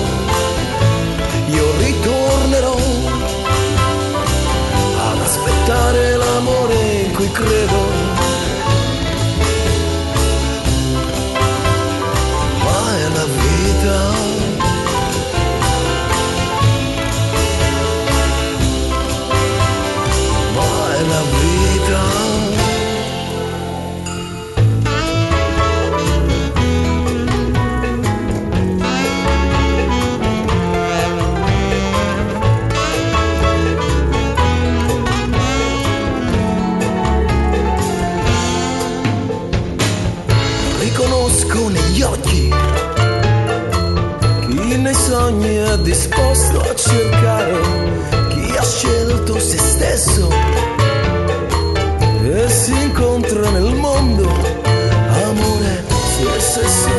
negli 41.97 42.03
occhi. 42.03 42.55
Chi 44.49 44.77
nei 44.77 44.95
sogni 44.95 45.57
è 45.57 45.79
disposto 45.79 46.61
a 46.61 46.75
cercare, 46.75 47.55
chi 48.29 48.57
ha 48.57 48.63
scelto 48.63 49.39
se 49.39 49.57
stesso? 49.57 50.29
E 52.23 52.49
si 52.49 52.73
incontra 52.83 53.49
nel 53.51 53.75
mondo. 53.75 54.29
Amore, 55.25 55.85
se 56.39 56.69
sei 56.69 56.96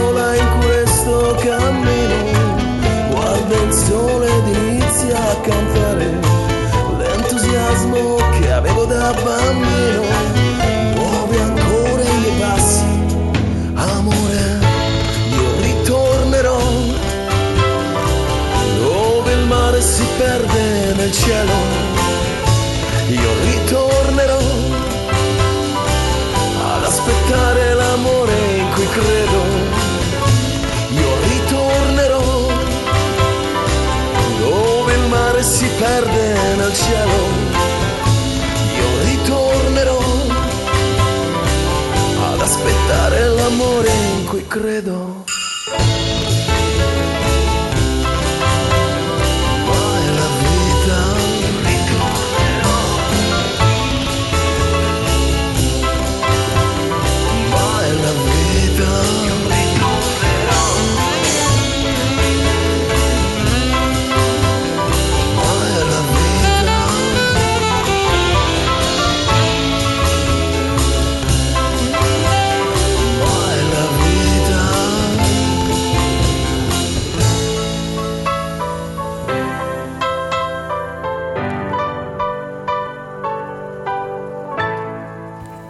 nel 21.07 21.15
cielo. 21.15 21.53
Io 23.07 23.31
ritornerò 23.43 24.39
ad 26.75 26.83
aspettare 26.83 27.73
l'amore 27.75 28.33
in 28.57 28.69
cui 28.73 28.89
credo. 28.89 29.41
Io 30.89 31.11
ritornerò 31.31 32.47
dove 34.39 34.93
il 34.93 35.07
mare 35.07 35.43
si 35.43 35.67
perde 35.79 36.55
nel 36.57 36.73
cielo. 36.73 37.19
Io 38.81 38.89
ritornerò 39.05 39.99
ad 42.31 42.41
aspettare 42.41 43.29
l'amore 43.29 43.89
in 44.17 44.25
cui 44.25 44.45
credo. 44.47 45.06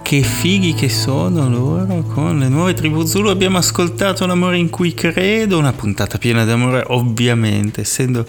Che 0.08 0.24
fighi 0.24 0.74
che 0.74 0.88
sono 0.88 1.50
loro, 1.50 2.02
con 2.04 2.40
le 2.40 2.48
nuove 2.48 2.74
tribù 2.74 3.04
Zulu 3.04 3.28
abbiamo 3.28 3.58
ascoltato 3.58 4.26
l'amore 4.26 4.58
in 4.58 4.70
cui 4.70 4.94
credo, 4.94 5.58
una 5.58 5.74
puntata 5.74 6.18
piena 6.18 6.46
d'amore 6.46 6.86
ovviamente, 6.88 7.82
essendo 7.82 8.26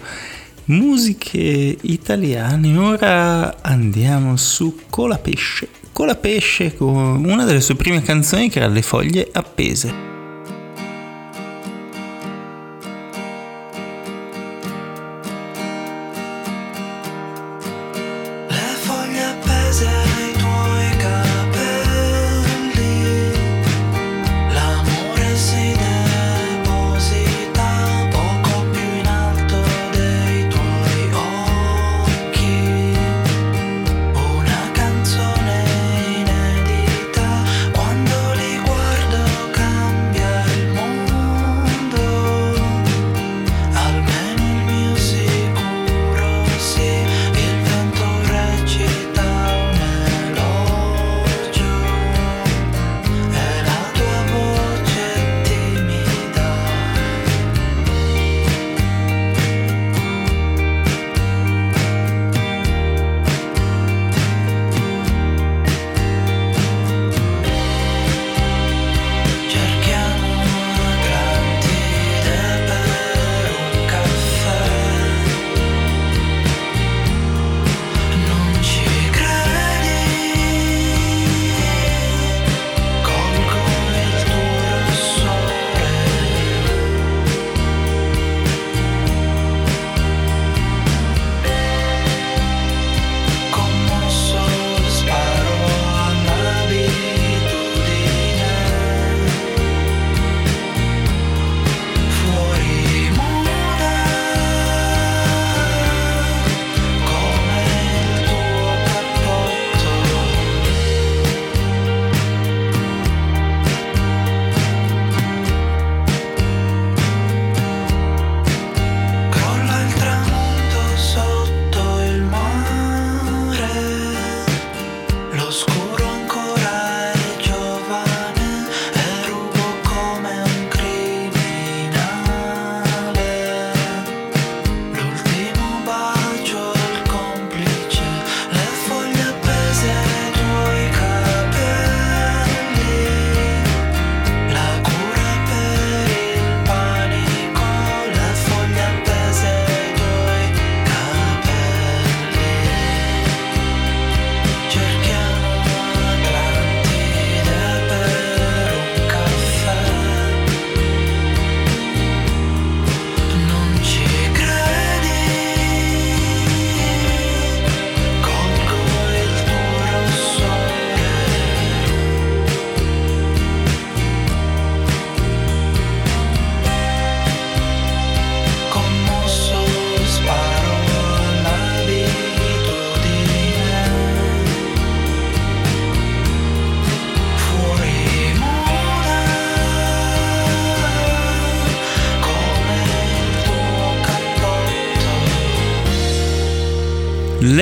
musiche 0.64 1.79
italiane. 1.81 2.77
Ora 2.77 3.62
andiamo 3.62 4.37
su 4.37 4.77
Colapesce. 4.91 5.69
Colapesce 5.93 6.75
con 6.75 7.25
una 7.25 7.45
delle 7.45 7.61
sue 7.61 7.77
prime 7.77 8.03
canzoni 8.03 8.51
che 8.51 8.59
era 8.59 8.67
Le 8.67 8.83
foglie 8.83 9.29
appese. 9.31 10.17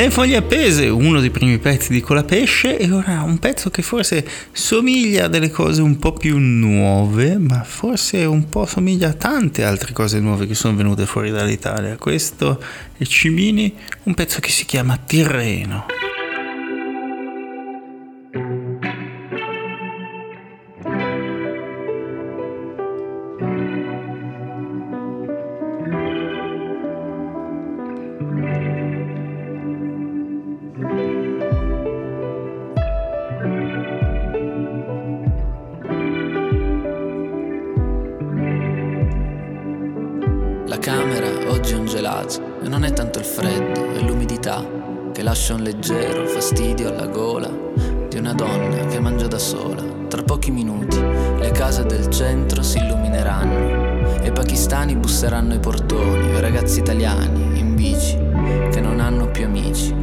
Le 0.07 0.13
foglie 0.13 0.37
appese, 0.37 0.87
uno 0.87 1.19
dei 1.19 1.31
primi 1.31 1.59
pezzi 1.59 1.91
di 1.91 2.01
Colapesce 2.01 2.79
e 2.79 2.93
ora 2.93 3.23
un 3.23 3.39
pezzo 3.39 3.71
che 3.71 3.83
forse 3.83 4.25
somiglia 4.53 5.25
a 5.25 5.29
delle 5.29 5.51
cose 5.51 5.83
un 5.83 5.99
po' 5.99 6.13
più 6.13 6.39
nuove, 6.39 7.37
ma 7.39 7.65
forse 7.65 8.25
un 8.25 8.49
po' 8.49 8.67
somiglia 8.67 9.09
a 9.09 9.15
tante 9.15 9.65
altre 9.65 9.93
cose 9.93 10.21
nuove 10.21 10.47
che 10.47 10.55
sono 10.55 10.77
venute 10.77 11.07
fuori 11.07 11.33
dall'Italia. 11.33 11.97
Questo 11.97 12.63
è 12.97 13.03
Cimini, 13.03 13.75
un 14.05 14.15
pezzo 14.15 14.39
che 14.39 14.51
si 14.51 14.65
chiama 14.65 14.97
Tirreno. 14.97 16.06
La 40.77 40.83
camera 40.83 41.27
oggi 41.49 41.73
è 41.73 41.77
un 41.77 41.87
gelato 41.87 42.61
e 42.63 42.69
non 42.69 42.85
è 42.85 42.93
tanto 42.93 43.19
il 43.19 43.25
freddo, 43.25 43.95
è 43.95 44.01
l'umidità 44.03 44.63
che 45.11 45.23
lascia 45.23 45.55
un 45.55 45.63
leggero 45.63 46.27
fastidio 46.27 46.91
alla 46.91 47.07
gola 47.07 47.51
di 48.09 48.19
una 48.19 48.35
donna 48.35 48.85
che 48.85 49.01
mangia 49.01 49.27
da 49.27 49.39
sola. 49.39 49.83
Tra 50.07 50.23
pochi 50.23 50.51
minuti 50.51 51.01
le 51.01 51.51
case 51.53 51.87
del 51.87 52.11
centro 52.11 52.63
si 52.63 52.77
illumineranno 52.77 54.21
e 54.21 54.27
i 54.27 54.33
pakistani 54.33 54.95
busseranno 54.97 55.55
ai 55.55 55.61
portoni, 55.61 56.27
i 56.29 56.41
ragazzi 56.41 56.81
italiani 56.81 57.59
in 57.59 57.75
bici 57.75 58.15
che 58.71 58.81
non 58.83 59.01
hanno 59.01 59.31
più 59.31 59.47
amici. 59.47 59.95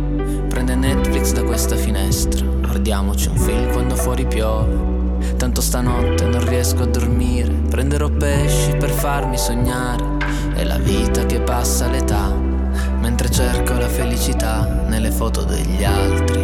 Prende 0.49 0.73
Netflix 0.73 1.33
da 1.33 1.43
questa 1.43 1.75
finestra, 1.75 2.43
guardiamoci 2.47 3.27
un 3.27 3.37
film 3.37 3.71
quando 3.71 3.95
fuori 3.95 4.25
piove. 4.25 4.91
Tanto 5.37 5.61
stanotte 5.61 6.25
non 6.25 6.43
riesco 6.49 6.81
a 6.81 6.87
dormire, 6.87 7.51
prenderò 7.69 8.09
pesci 8.09 8.75
per 8.75 8.89
farmi 8.89 9.37
sognare. 9.37 10.12
La 10.65 10.77
vita 10.77 11.25
che 11.25 11.39
passa 11.39 11.87
l'età, 11.87 12.33
mentre 12.99 13.29
cerco 13.29 13.73
la 13.73 13.87
felicità 13.87 14.65
nelle 14.87 15.11
foto 15.11 15.43
degli 15.43 15.83
altri. 15.83 16.41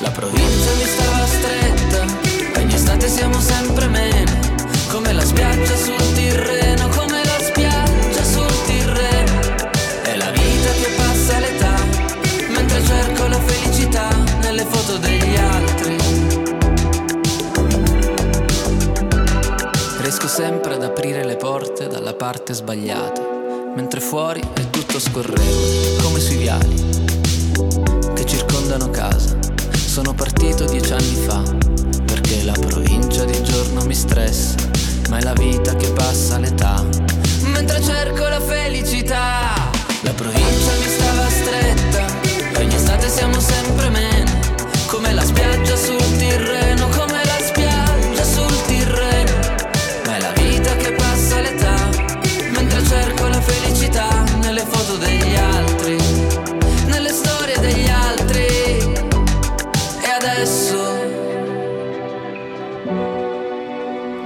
La 0.00 0.10
provincia 0.10 0.72
mi 0.78 0.84
stava 0.84 1.26
stretta, 1.26 2.60
ogni 2.60 2.74
estate 2.74 3.08
siamo 3.08 3.38
sempre 3.40 3.88
meno, 3.88 4.32
come 4.88 5.12
la 5.12 5.24
spiaggia 5.24 5.76
sul 5.76 6.12
Tirreno, 6.14 6.63
Riesco 20.24 20.42
sempre 20.42 20.74
ad 20.76 20.82
aprire 20.82 21.22
le 21.22 21.36
porte 21.36 21.86
dalla 21.86 22.14
parte 22.14 22.54
sbagliata, 22.54 23.20
mentre 23.76 24.00
fuori 24.00 24.40
è 24.54 24.70
tutto 24.70 24.98
scorrevole, 24.98 25.96
come 26.02 26.18
sui 26.18 26.36
viali 26.36 26.74
che 28.14 28.24
circondano 28.24 28.88
casa. 28.88 29.36
Sono 29.70 30.14
partito 30.14 30.64
dieci 30.64 30.94
anni 30.94 31.14
fa, 31.26 31.42
perché 32.06 32.42
la 32.42 32.54
provincia 32.54 33.24
di 33.24 33.42
giorno 33.42 33.84
mi 33.84 33.94
stressa, 33.94 34.54
ma 35.10 35.18
è 35.18 35.22
la 35.22 35.34
vita 35.34 35.76
che 35.76 35.90
passa 35.90 36.38
l'età, 36.38 36.82
mentre 37.42 37.82
cerco 37.82 38.26
la 38.26 38.40
felicità. 38.40 39.70
La 40.00 40.12
provincia 40.12 40.72
mi 40.78 40.88
stava 40.88 41.28
stretta, 41.28 42.60
ogni 42.60 42.74
estate 42.74 43.10
siamo 43.10 43.38
sempre 43.38 43.90
meno, 43.90 44.30
come 44.86 45.12
la 45.12 45.22
spiaggia 45.22 45.76
sul 45.76 46.16
Tirreno, 46.16 46.88
come 46.96 47.13
nelle 54.64 54.76
foto 54.76 54.96
degli 54.96 55.36
altri, 55.36 55.96
nelle 56.86 57.10
storie 57.10 57.58
degli 57.58 57.88
altri. 57.88 58.46
E 60.00 60.10
adesso 60.18 60.76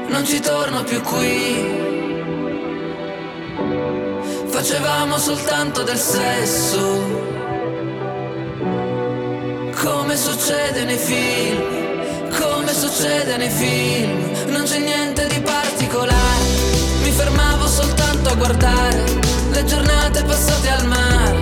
non 0.08 0.24
ci 0.24 0.40
torno 0.40 0.84
più 0.84 1.00
qui. 1.02 1.86
Facevamo 4.48 5.18
soltanto 5.18 5.82
del 5.82 5.98
sesso, 5.98 6.80
come 9.82 10.16
succede 10.16 10.84
nei 10.84 10.98
film, 10.98 12.30
come 12.40 12.72
succede 12.72 13.36
nei 13.36 13.50
film, 13.50 14.50
non 14.50 14.64
c'è 14.64 14.78
niente 14.78 15.26
di 15.28 15.40
particolare, 15.40 16.44
mi 17.02 17.10
fermavo 17.10 17.66
soltanto 17.66 18.30
a 18.30 18.34
guardare 18.34 19.17
le 19.58 19.64
giornate 19.64 20.22
passate 20.22 20.68
al 20.68 20.86
mare, 20.86 21.38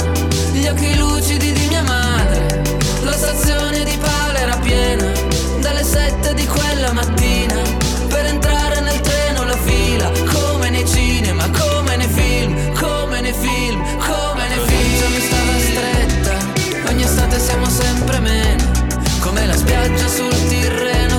gli 0.53 0.67
occhi 0.67 0.97
lucidi 0.97 1.53
di 1.53 1.67
mia 1.69 1.83
madre, 1.83 2.63
la 3.03 3.13
stazione 3.13 3.85
di 3.85 3.95
Paola 3.99 4.39
era 4.39 4.57
piena, 4.57 5.13
dalle 5.61 5.85
sette 5.85 6.33
di 6.33 6.47
quella 6.47 6.93
mattina, 6.93 7.61
per 8.09 8.25
entrare 8.25 8.81
nel 8.81 9.01
treno 9.01 9.45
la 9.45 9.57
fila, 9.59 10.11
come 10.33 10.71
nei 10.71 10.87
cinema, 10.89 11.45
come 11.51 11.97
nei 11.97 12.09
film, 12.09 12.73
come 12.73 13.21
nei 13.21 13.35
film, 13.35 13.83
come 13.99 14.49
nei 14.49 14.67
film, 14.67 15.13
mi 15.13 15.21
stava 15.21 15.59
stretta, 15.69 16.91
ogni 16.91 17.03
estate 17.03 17.39
siamo 17.39 17.69
sempre 17.69 18.19
meno, 18.21 18.65
come 19.21 19.45
la 19.45 19.57
spiaggia 19.57 20.09
sul 20.09 20.35
Tirreno, 20.49 21.16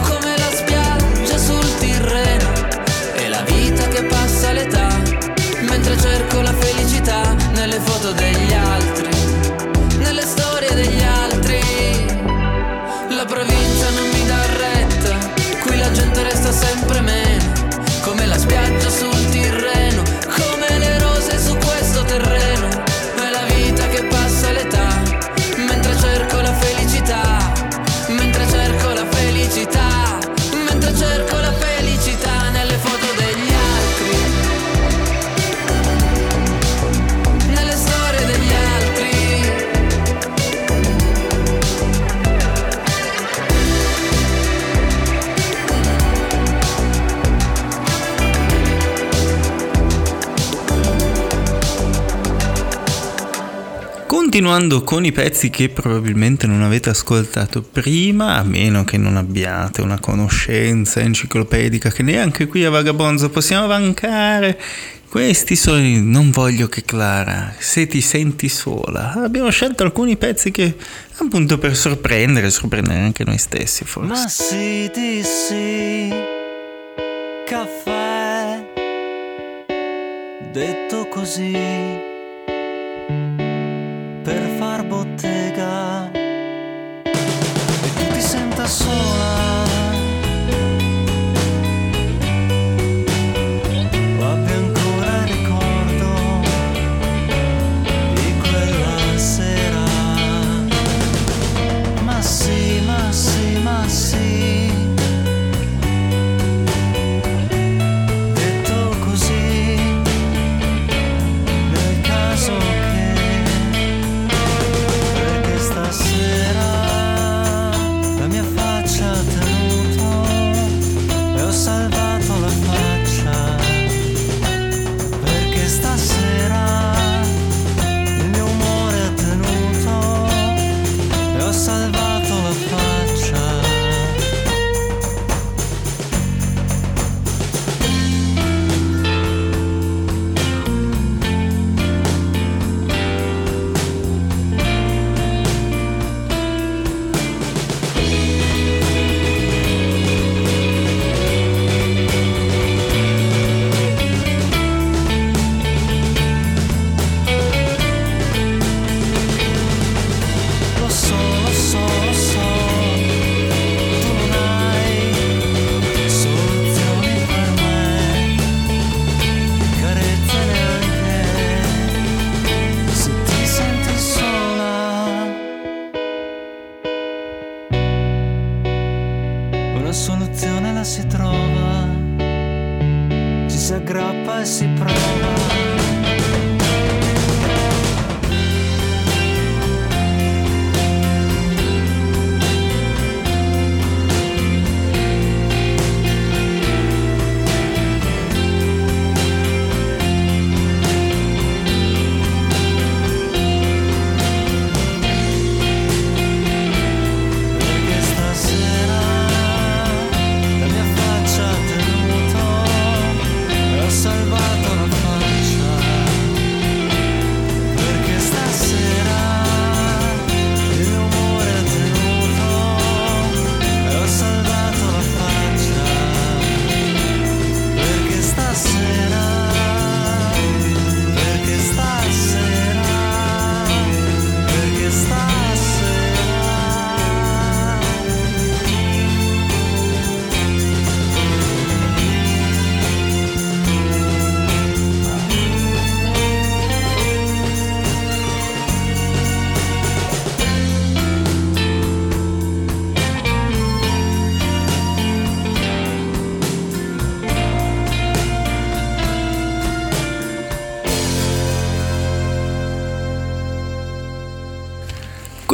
mentre 5.87 6.09
cerco 6.09 6.41
la 6.41 6.53
felicità 6.53 7.33
nelle 7.53 7.79
foto 7.79 8.11
degli 8.11 8.51
altri, 8.53 9.09
nelle 9.99 10.23
storie 10.23 10.73
degli 10.73 11.01
altri. 11.01 11.59
La 13.09 13.25
provincia 13.25 13.89
non 13.91 14.09
mi 14.09 14.25
dà 14.25 14.45
retta, 14.57 15.17
qui 15.63 15.77
la 15.77 15.91
gente 15.91 16.23
resta 16.23 16.51
sempre 16.51 16.99
meno, 16.99 17.26
Continuando 54.37 54.83
con 54.83 55.03
i 55.03 55.11
pezzi 55.11 55.49
che 55.49 55.69
probabilmente 55.69 56.45
non 56.45 56.61
avete 56.61 56.91
ascoltato 56.91 57.63
prima, 57.63 58.35
a 58.35 58.43
meno 58.43 58.83
che 58.83 58.95
non 58.95 59.17
abbiate 59.17 59.81
una 59.81 59.99
conoscenza 59.99 60.99
enciclopedica 60.99 61.89
che 61.89 62.03
neanche 62.03 62.45
qui 62.45 62.63
a 62.63 62.69
Vagabonzo 62.69 63.31
possiamo 63.31 63.65
vancare, 63.65 64.61
questi 65.09 65.55
sono 65.55 65.79
i 65.79 65.99
Non 65.99 66.29
voglio 66.29 66.67
che 66.67 66.83
Clara, 66.83 67.55
se 67.57 67.87
ti 67.87 67.99
senti 67.99 68.47
sola. 68.47 69.13
Abbiamo 69.13 69.49
scelto 69.49 69.81
alcuni 69.81 70.17
pezzi 70.17 70.51
che 70.51 70.75
appunto 71.17 71.57
per 71.57 71.75
sorprendere, 71.75 72.51
sorprendere 72.51 72.99
anche 72.99 73.23
noi 73.23 73.39
stessi 73.39 73.85
forse. 73.85 74.07
Ma 74.07 74.27
sì, 74.27 74.91
di 74.93 75.23
sì, 75.23 76.13
caffè, 77.43 78.63
detto 80.51 81.07
così, 81.07 82.15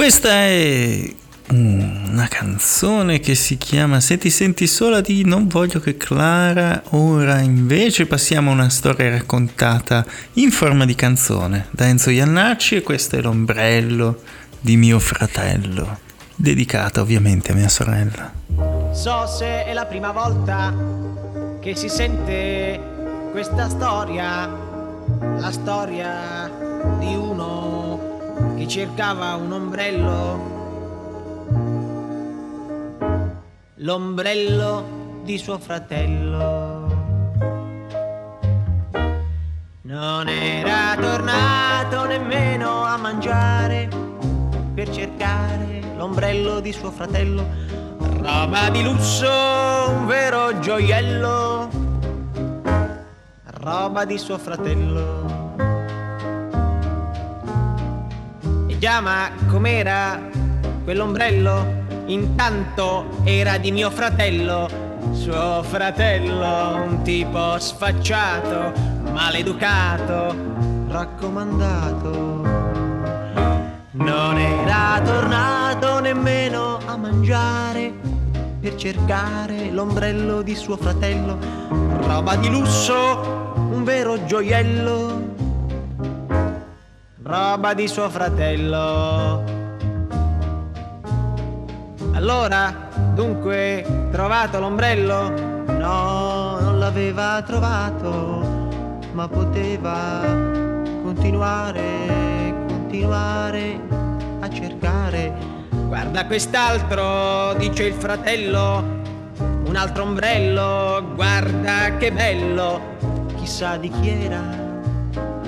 Questa 0.03 0.31
è 0.31 1.15
una 1.51 2.27
canzone 2.27 3.21
che 3.21 3.35
si 3.35 3.57
chiama 3.57 4.01
Se 4.01 4.17
ti 4.17 4.29
senti 4.29 4.67
sola 4.67 4.99
di 4.99 5.23
Non 5.23 5.47
voglio 5.47 5.79
che 5.79 5.95
Clara. 5.95 6.83
Ora 6.89 7.39
invece 7.39 8.05
passiamo 8.05 8.49
a 8.49 8.53
una 8.53 8.67
storia 8.67 9.09
raccontata 9.09 10.05
in 10.33 10.51
forma 10.51 10.83
di 10.83 10.93
canzone 10.93 11.67
da 11.71 11.87
Enzo 11.87 12.09
Iannacci 12.09 12.75
e 12.75 12.81
questo 12.81 13.15
è 13.15 13.21
l'ombrello 13.21 14.19
di 14.59 14.75
mio 14.75 14.99
fratello, 14.99 15.99
dedicata 16.35 16.99
ovviamente 16.99 17.53
a 17.53 17.55
mia 17.55 17.69
sorella. 17.69 18.29
So 18.91 19.25
se 19.25 19.63
è 19.63 19.71
la 19.71 19.85
prima 19.85 20.11
volta 20.11 20.75
che 21.61 21.77
si 21.77 21.87
sente 21.87 22.77
questa 23.31 23.69
storia, 23.69 24.49
la 25.37 25.51
storia 25.53 26.51
di 26.99 27.15
uno 27.15 27.72
che 28.55 28.67
cercava 28.67 29.35
un 29.35 29.51
ombrello, 29.51 30.51
l'ombrello 33.75 35.21
di 35.23 35.37
suo 35.37 35.57
fratello. 35.57 36.81
Non 39.81 40.27
era 40.27 40.95
tornato 40.99 42.05
nemmeno 42.05 42.83
a 42.83 42.97
mangiare 42.97 43.89
per 44.73 44.89
cercare 44.89 45.81
l'ombrello 45.95 46.59
di 46.59 46.71
suo 46.71 46.91
fratello. 46.91 47.45
Roba 47.97 48.69
di 48.69 48.83
lusso, 48.83 49.29
un 49.89 50.05
vero 50.05 50.59
gioiello. 50.59 51.69
Roba 53.43 54.05
di 54.05 54.17
suo 54.17 54.37
fratello. 54.37 55.22
E 58.83 58.85
già, 58.85 58.99
ma 58.99 59.31
com'era 59.47 60.19
quell'ombrello? 60.83 61.85
Intanto 62.07 63.21
era 63.23 63.57
di 63.57 63.71
mio 63.71 63.89
fratello, 63.89 64.69
suo 65.13 65.63
fratello, 65.63 66.83
un 66.83 67.01
tipo 67.01 67.57
sfacciato, 67.59 68.73
maleducato, 69.09 70.35
raccomandato. 70.89 72.41
Non 73.91 74.37
era 74.37 74.99
tornato 75.01 76.01
nemmeno 76.01 76.79
a 76.85 76.97
mangiare 76.97 77.93
per 78.59 78.75
cercare 78.75 79.71
l'ombrello 79.71 80.41
di 80.41 80.55
suo 80.55 80.75
fratello. 80.75 81.37
Roba 82.01 82.35
di 82.35 82.49
lusso, 82.49 83.53
un 83.55 83.85
vero 83.85 84.25
gioiello. 84.25 85.22
Roba 87.25 87.73
di 87.73 87.87
suo 87.87 88.09
fratello. 88.09 89.41
Allora, 92.11 92.89
dunque, 93.13 94.09
trovato 94.11 94.59
l'ombrello? 94.59 95.29
No, 95.67 96.59
non 96.59 96.79
l'aveva 96.79 97.41
trovato, 97.45 98.99
ma 99.13 99.29
poteva 99.29 100.19
continuare, 101.01 102.53
continuare 102.67 103.79
a 104.41 104.49
cercare. 104.49 105.33
Guarda 105.69 106.25
quest'altro, 106.25 107.53
dice 107.53 107.85
il 107.85 107.93
fratello, 107.93 108.83
un 109.63 109.75
altro 109.77 110.03
ombrello, 110.03 111.05
guarda 111.15 111.95
che 111.97 112.11
bello. 112.11 112.81
Chissà 113.37 113.77
di 113.77 113.89
chi 113.89 114.09
era 114.09 114.43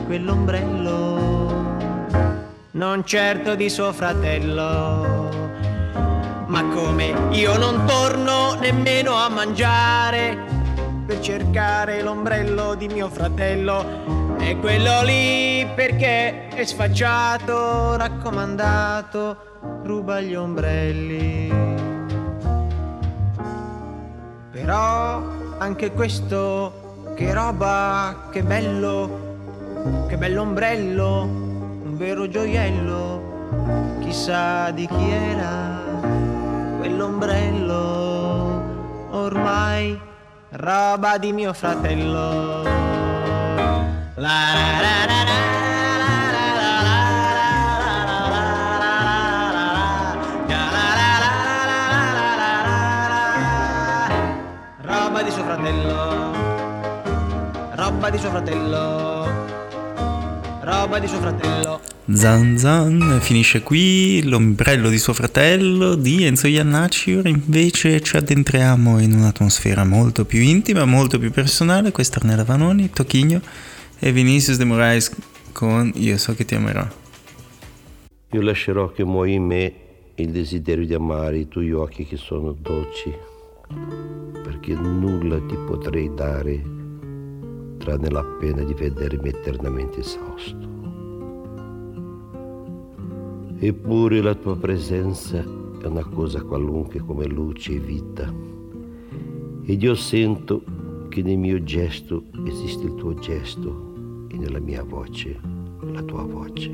quell'ombrello. 0.05 1.24
Non 2.75 3.05
certo 3.05 3.55
di 3.55 3.69
suo 3.69 3.93
fratello. 3.93 5.29
Ma 6.45 6.61
come 6.73 7.29
io 7.29 7.57
non 7.57 7.85
torno 7.85 8.55
nemmeno 8.55 9.13
a 9.13 9.29
mangiare 9.29 10.37
per 11.05 11.21
cercare 11.21 12.01
l'ombrello 12.01 12.75
di 12.75 12.87
mio 12.89 13.07
fratello. 13.07 14.35
E 14.39 14.57
quello 14.57 15.03
lì 15.03 15.65
perché 15.73 16.49
è 16.49 16.65
sfacciato, 16.65 17.95
raccomandato, 17.95 19.37
ruba 19.83 20.19
gli 20.19 20.35
ombrelli. 20.35 21.53
Però 24.51 25.23
anche 25.59 25.91
questo, 25.91 27.13
che 27.15 27.31
roba, 27.31 28.27
che 28.33 28.43
bello, 28.43 30.07
che 30.09 30.17
bell'ombrello, 30.17 31.44
vero 31.95 32.27
gioiello, 32.27 33.99
chissà 34.01 34.69
di 34.71 34.85
chi 34.85 35.09
era 35.11 35.81
quell'ombrello 36.77 37.77
ormai 39.11 39.97
roba 40.49 41.17
di 41.17 41.31
mio 41.31 41.53
fratello. 41.53 42.63
La 44.15 44.43
la 44.75 44.81
la 44.81 45.05
la. 45.05 45.23
Roba 54.81 55.21
di 55.23 55.31
suo 55.31 55.43
fratello, 55.43 56.33
roba 57.71 58.09
di 58.09 58.17
suo 58.17 58.29
fratello, 58.29 59.14
roba 60.65 60.97
di 60.97 61.07
suo 61.07 61.19
fratello. 61.19 61.79
Zan 62.11 62.57
Zan 62.57 63.19
finisce 63.21 63.61
qui 63.61 64.23
l'ombrello 64.23 64.89
di 64.89 64.97
suo 64.97 65.13
fratello 65.13 65.93
di 65.93 66.23
Enzo 66.23 66.47
Iannacci. 66.47 67.13
Ora 67.13 67.29
invece 67.29 68.01
ci 68.01 68.17
addentriamo 68.17 68.99
in 68.99 69.13
un'atmosfera 69.13 69.83
molto 69.83 70.25
più 70.25 70.41
intima, 70.41 70.85
molto 70.85 71.19
più 71.19 71.31
personale. 71.31 71.91
Questa 71.91 72.17
è 72.17 72.19
Ornella 72.21 72.43
Vanoni, 72.43 72.89
Tocchigno 72.89 73.41
e 73.99 74.11
Vinicius 74.11 74.57
de 74.57 74.65
Moraes 74.65 75.15
con 75.51 75.91
Io 75.95 76.17
so 76.17 76.33
che 76.33 76.45
ti 76.45 76.55
amerò. 76.55 76.85
Io 78.31 78.41
lascerò 78.41 78.91
che 78.91 79.05
muoia 79.05 79.35
in 79.35 79.43
me 79.43 79.73
il 80.15 80.31
desiderio 80.31 80.85
di 80.85 80.93
amare 80.95 81.37
i 81.37 81.47
tuoi 81.47 81.71
occhi 81.73 82.05
che 82.05 82.17
sono 82.17 82.55
dolci, 82.59 83.13
perché 84.43 84.73
nulla 84.73 85.37
ti 85.47 85.55
potrei 85.67 86.11
dare 86.13 86.61
tranne 87.85 88.09
la 88.09 88.23
pena 88.23 88.63
di 88.63 88.73
vedermi 88.73 89.29
eternamente 89.29 89.99
esausto. 89.99 90.73
Eppure 93.59 94.21
la 94.21 94.33
tua 94.33 94.57
presenza 94.57 95.37
è 95.37 95.85
una 95.85 96.03
cosa 96.03 96.41
qualunque 96.41 96.99
come 96.99 97.27
luce 97.27 97.73
e 97.73 97.79
vita. 97.79 98.33
Ed 99.65 99.83
io 99.83 99.93
sento 99.93 100.63
che 101.09 101.21
nel 101.21 101.37
mio 101.37 101.63
gesto 101.63 102.23
esiste 102.47 102.85
il 102.87 102.95
tuo 102.95 103.13
gesto 103.13 104.25
e 104.29 104.37
nella 104.37 104.59
mia 104.59 104.83
voce 104.83 105.39
la 105.81 106.01
tua 106.01 106.23
voce. 106.23 106.71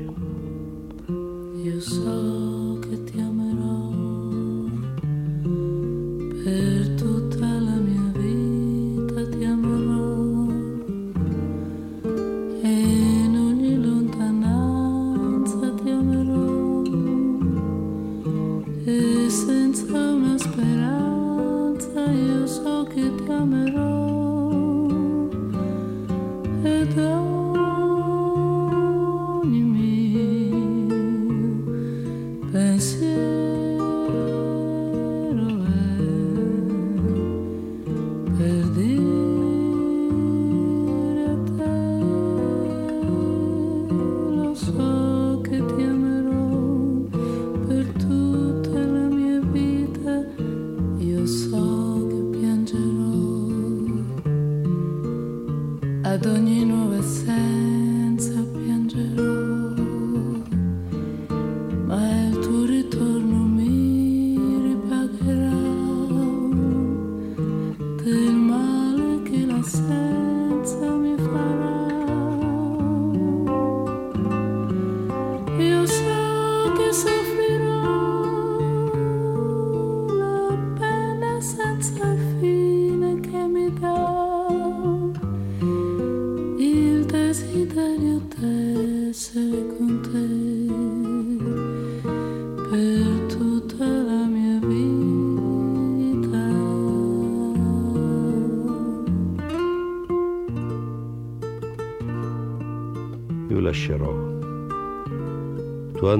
Io 1.62 1.80
so 1.80 2.78
che 2.80 3.04
ti 3.04 3.20
amerò 3.20 3.90
per 6.42 6.94
tutta 6.96 7.51
io 22.90 23.91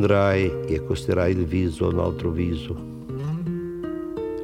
andrai 0.03 0.50
e 0.66 0.74
accosterai 0.78 1.30
il 1.30 1.44
viso 1.44 1.86
a 1.86 1.92
un 1.92 2.00
altro 2.00 2.30
viso. 2.30 2.76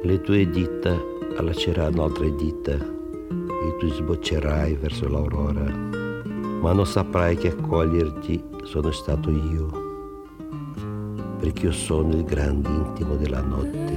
Le 0.01 0.21
tue 0.21 0.49
dita 0.49 0.97
allaceranno 1.35 2.01
altre 2.01 2.33
dita 2.35 2.75
e 2.75 3.77
tu 3.77 3.91
sboccerai 3.91 4.75
verso 4.75 5.09
l'aurora. 5.09 5.65
Ma 6.61 6.71
non 6.71 6.85
saprai 6.85 7.35
che 7.35 7.49
accoglierti 7.49 8.41
sono 8.63 8.91
stato 8.91 9.29
io, 9.29 9.67
perché 11.39 11.65
io 11.65 11.71
sono 11.73 12.15
il 12.15 12.23
grande 12.23 12.69
intimo 12.69 13.17
della 13.17 13.41
notte, 13.41 13.93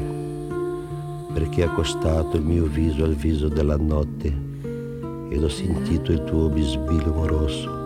perché 1.32 1.62
ho 1.62 1.68
accostato 1.68 2.38
il 2.38 2.42
mio 2.42 2.64
viso 2.64 3.04
al 3.04 3.14
viso 3.14 3.46
della 3.46 3.76
notte 3.76 4.50
ed 5.28 5.42
ho 5.42 5.48
sentito 5.48 6.10
il 6.10 6.24
tuo 6.24 6.48
bisbiglio 6.48 7.12
amoroso 7.12 7.80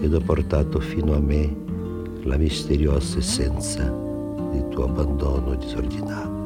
ed 0.00 0.14
ho 0.14 0.20
portato 0.20 0.80
fino 0.80 1.14
a 1.14 1.20
me 1.20 1.63
la 2.24 2.38
misteriosa 2.38 3.18
essenza 3.18 3.82
del 4.50 4.68
tuo 4.70 4.84
abbandono 4.84 5.54
disordinato. 5.56 6.42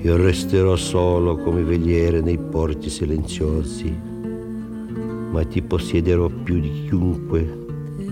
Io 0.00 0.16
resterò 0.16 0.76
solo 0.76 1.36
come 1.36 1.62
veliere 1.62 2.20
nei 2.20 2.38
porti 2.38 2.88
silenziosi, 2.88 3.94
ma 5.30 5.44
ti 5.44 5.60
possiederò 5.62 6.28
più 6.28 6.58
di 6.58 6.86
chiunque 6.86 7.42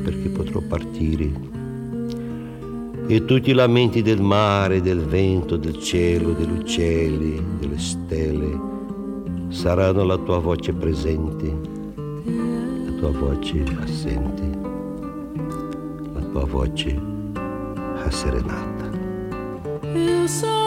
perché 0.03 0.29
potrò 0.29 0.61
partire. 0.61 1.31
E 3.07 3.25
tutti 3.25 3.51
i 3.51 3.55
lamenti 3.55 4.03
del 4.03 4.21
mare, 4.21 4.81
del 4.81 5.01
vento, 5.01 5.57
del 5.57 5.79
cielo, 5.79 6.33
degli 6.33 6.59
uccelli, 6.59 7.43
delle 7.59 7.79
stelle, 7.79 8.61
saranno 9.49 10.05
la 10.05 10.17
tua 10.17 10.39
voce 10.39 10.73
presente, 10.73 11.81
tua 13.03 13.11
voce 13.11 13.65
assente, 13.83 14.43
la 16.15 16.21
tua 16.21 16.45
voce 16.45 16.97
asserenata. 18.05 18.91
Io 19.93 20.29
so 20.29 20.62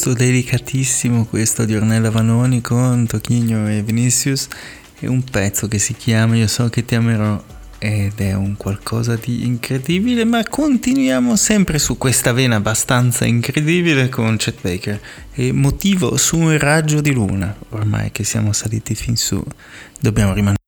pezzo 0.00 0.14
delicatissimo 0.14 1.26
questo 1.26 1.66
di 1.66 1.76
Ornella 1.76 2.10
Vanoni 2.10 2.62
con 2.62 3.04
Tocchigno 3.06 3.68
e 3.68 3.82
Vinicius. 3.82 4.48
È 4.98 5.04
un 5.04 5.22
pezzo 5.22 5.68
che 5.68 5.78
si 5.78 5.92
chiama 5.92 6.36
Io 6.36 6.46
so 6.46 6.70
che 6.70 6.86
ti 6.86 6.94
amerò 6.94 7.38
ed 7.76 8.18
è 8.18 8.32
un 8.32 8.56
qualcosa 8.56 9.16
di 9.16 9.44
incredibile 9.44 10.24
ma 10.24 10.42
continuiamo 10.42 11.36
sempre 11.36 11.78
su 11.78 11.98
questa 11.98 12.32
vena 12.32 12.56
abbastanza 12.56 13.26
incredibile 13.26 14.08
con 14.08 14.38
Chet 14.38 14.62
Baker. 14.62 14.98
E 15.34 15.52
motivo 15.52 16.16
su 16.16 16.38
un 16.38 16.56
raggio 16.56 17.02
di 17.02 17.12
luna 17.12 17.54
ormai 17.68 18.10
che 18.10 18.24
siamo 18.24 18.54
saliti 18.54 18.94
fin 18.94 19.18
su 19.18 19.44
dobbiamo 19.98 20.32
rimanere 20.32 20.59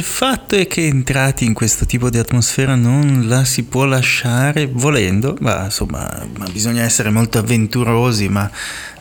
Il 0.01 0.07
fatto 0.07 0.57
è 0.57 0.67
che 0.67 0.87
entrati 0.87 1.45
in 1.45 1.53
questo 1.53 1.85
tipo 1.85 2.09
di 2.09 2.17
atmosfera 2.17 2.75
non 2.75 3.29
la 3.29 3.45
si 3.45 3.65
può 3.65 3.85
lasciare 3.85 4.67
volendo, 4.67 5.37
ma 5.41 5.65
insomma, 5.65 6.27
ma 6.39 6.47
bisogna 6.51 6.85
essere 6.85 7.11
molto 7.11 7.37
avventurosi, 7.37 8.31
ma 8.31 8.51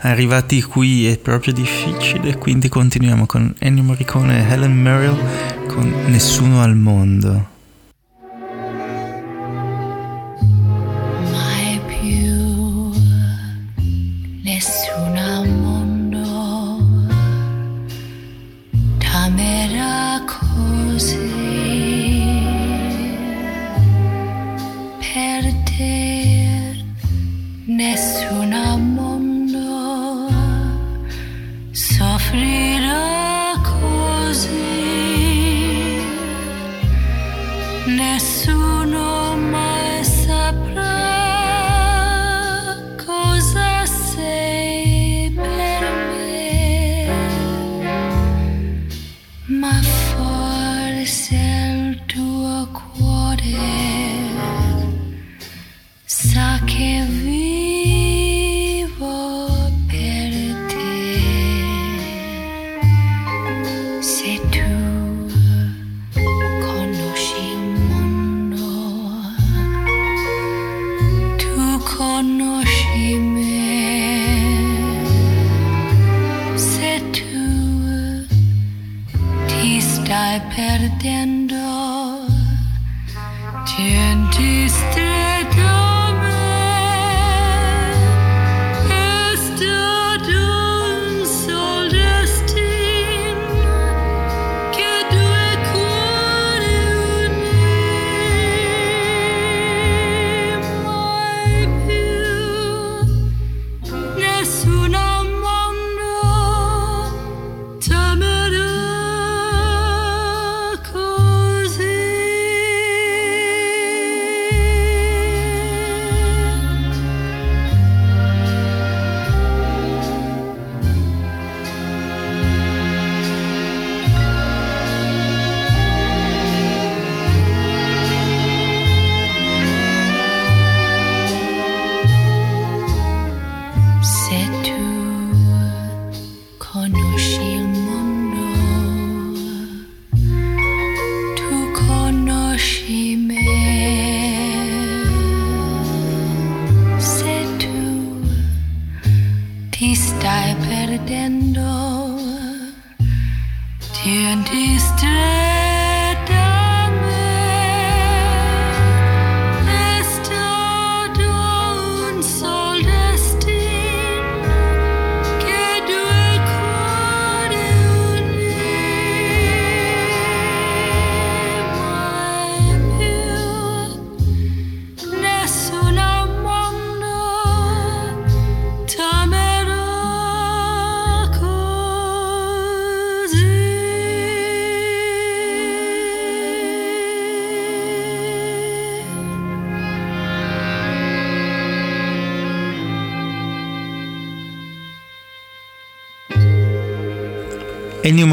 arrivati 0.02 0.62
qui 0.62 1.08
è 1.08 1.18
proprio 1.18 1.54
difficile, 1.54 2.36
quindi 2.36 2.68
continuiamo 2.68 3.26
con 3.26 3.56
Ennio 3.60 3.84
Morricone 3.84 4.40
e 4.40 4.52
Helen 4.52 4.74
Merrill 4.74 5.68
con 5.68 5.90
Nessuno 6.08 6.62
al 6.62 6.76
mondo. 6.76 7.59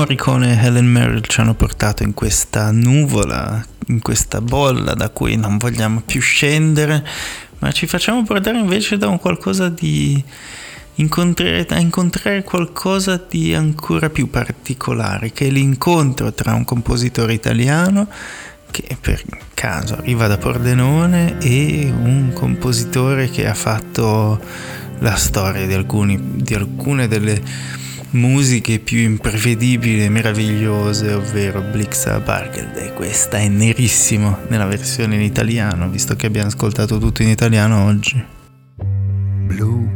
Morricone 0.07 0.53
e 0.53 0.65
Helen 0.65 0.87
Merrill 0.87 1.21
ci 1.23 1.41
hanno 1.41 1.55
portato 1.55 2.05
in 2.05 2.15
questa 2.15 2.71
nuvola, 2.71 3.61
in 3.89 4.01
questa 4.01 4.41
bolla 4.41 4.95
da 4.95 5.09
cui 5.09 5.35
non 5.35 5.57
vogliamo 5.57 6.01
più 6.01 6.21
scendere, 6.21 7.05
ma 7.59 7.73
ci 7.73 7.89
facciamo 7.89 8.23
portare 8.23 8.57
invece 8.57 8.99
da 8.99 9.09
un 9.09 9.19
qualcosa 9.19 9.69
di 9.69 10.23
incontrare, 10.95 11.67
a 11.71 11.81
incontrare 11.81 12.45
qualcosa 12.45 13.21
di 13.29 13.53
ancora 13.53 14.09
più 14.09 14.31
particolare, 14.31 15.33
che 15.33 15.49
è 15.49 15.51
l'incontro 15.51 16.33
tra 16.33 16.55
un 16.55 16.65
compositore 16.65 17.33
italiano 17.33 18.07
che 18.71 18.97
per 19.01 19.25
caso 19.55 19.95
arriva 19.95 20.29
da 20.29 20.39
Pordenone 20.39 21.39
e 21.41 21.93
un 21.93 22.31
compositore 22.33 23.29
che 23.29 23.49
ha 23.49 23.55
fatto 23.55 24.41
la 25.01 25.17
storia 25.17 25.67
di, 25.67 25.75
alcuni, 25.75 26.17
di 26.37 26.55
alcune 26.55 27.09
delle 27.09 27.43
musiche 28.17 28.81
più 28.81 28.99
imprevedibili 28.99 30.05
e 30.05 30.09
meravigliose, 30.09 31.13
ovvero 31.13 31.61
Blixa. 31.61 32.21
E 32.75 32.93
questa 32.95 33.39
è 33.39 33.47
nerissimo 33.49 34.39
nella 34.49 34.67
versione 34.67 35.15
in 35.15 35.23
italiano, 35.23 35.89
visto 35.89 36.17
che 36.17 36.27
abbiamo 36.27 36.49
ascoltato 36.49 36.99
tutto 36.99 37.23
in 37.23 37.29
italiano 37.29 37.85
oggi. 37.85 38.25
Blu 39.47 39.89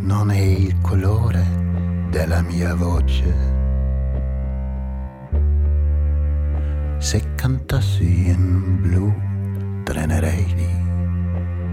non 0.00 0.30
è 0.30 0.40
il 0.40 0.74
colore 0.80 1.44
della 2.10 2.42
mia 2.42 2.74
voce. 2.74 3.50
Se 6.98 7.22
cantassi 7.34 8.28
in 8.28 8.80
blu, 8.80 9.12
trenerei 9.84 10.44
di 10.54 10.66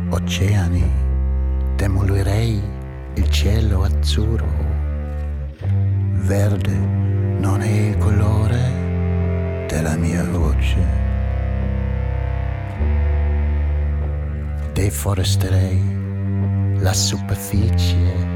oceani, 0.09 0.83
demolirei 1.75 2.61
il 3.15 3.29
cielo 3.29 3.83
azzurro. 3.83 4.68
Verde 6.21 6.73
non 6.73 7.61
è 7.61 7.69
il 7.69 7.97
colore 7.97 9.65
della 9.67 9.95
mia 9.95 10.23
voce. 10.25 10.77
Deforesterei 14.73 16.77
la 16.79 16.93
superficie 16.93 18.27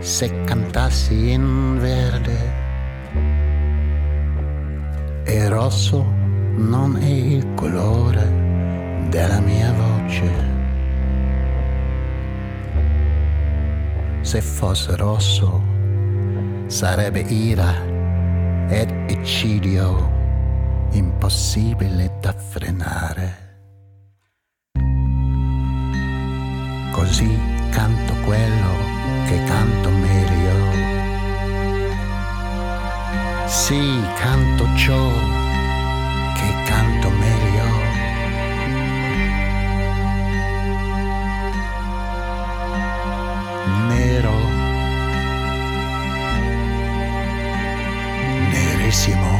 se 0.00 0.44
cantassi 0.44 1.32
in 1.32 1.78
verde. 1.78 2.52
E 5.24 5.48
rosso 5.48 6.06
non 6.56 6.96
è 6.96 7.06
il 7.06 7.46
colore 7.54 8.24
della 9.10 9.40
mia 9.40 9.72
voce. 9.72 10.52
Se 14.22 14.40
fosse 14.40 14.96
rosso 14.96 15.73
sarebbe 16.66 17.20
ira 17.20 17.74
ed 18.68 18.90
eccidio 19.06 20.12
impossibile 20.92 22.18
da 22.20 22.32
frenare. 22.32 23.42
Così 26.92 27.38
canto 27.70 28.14
quello 28.24 28.72
che 29.26 29.42
canto 29.44 29.90
meglio. 29.90 30.82
Sì, 33.46 34.00
canto 34.16 34.66
ciò 34.76 35.10
che 36.34 36.54
canto 36.66 37.03
nerissimo. 48.94 49.33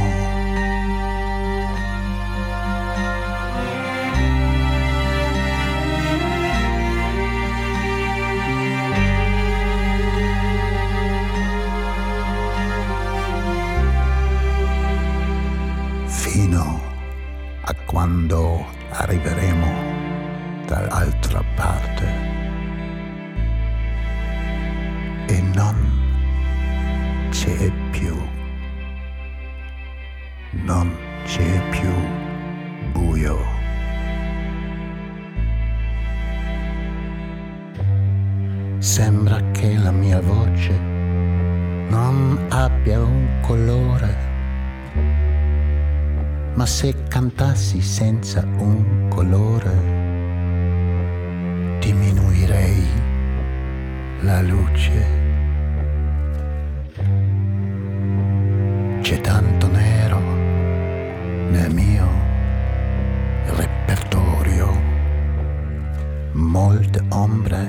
Molte 66.35 67.01
ombre 67.09 67.65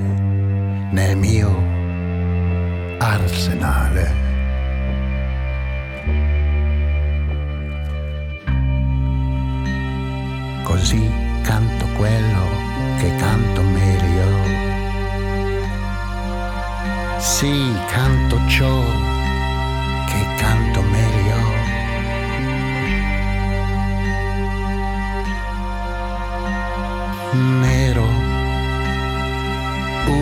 nel 0.90 1.16
mio 1.16 1.48
arsenale. 2.98 4.24
Così 10.64 11.08
canto 11.42 11.86
quello 11.96 12.46
che 12.98 13.14
canto 13.16 13.62
meglio. 13.62 14.54
Sì, 17.18 17.72
canto 17.88 18.40
ciò 18.48 18.82
che 20.06 20.26
canto 20.38 20.75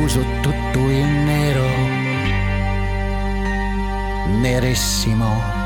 uso 0.05 0.23
tutto 0.43 0.91
il 0.91 1.07
nero, 1.07 1.67
nerissimo. 4.39 5.63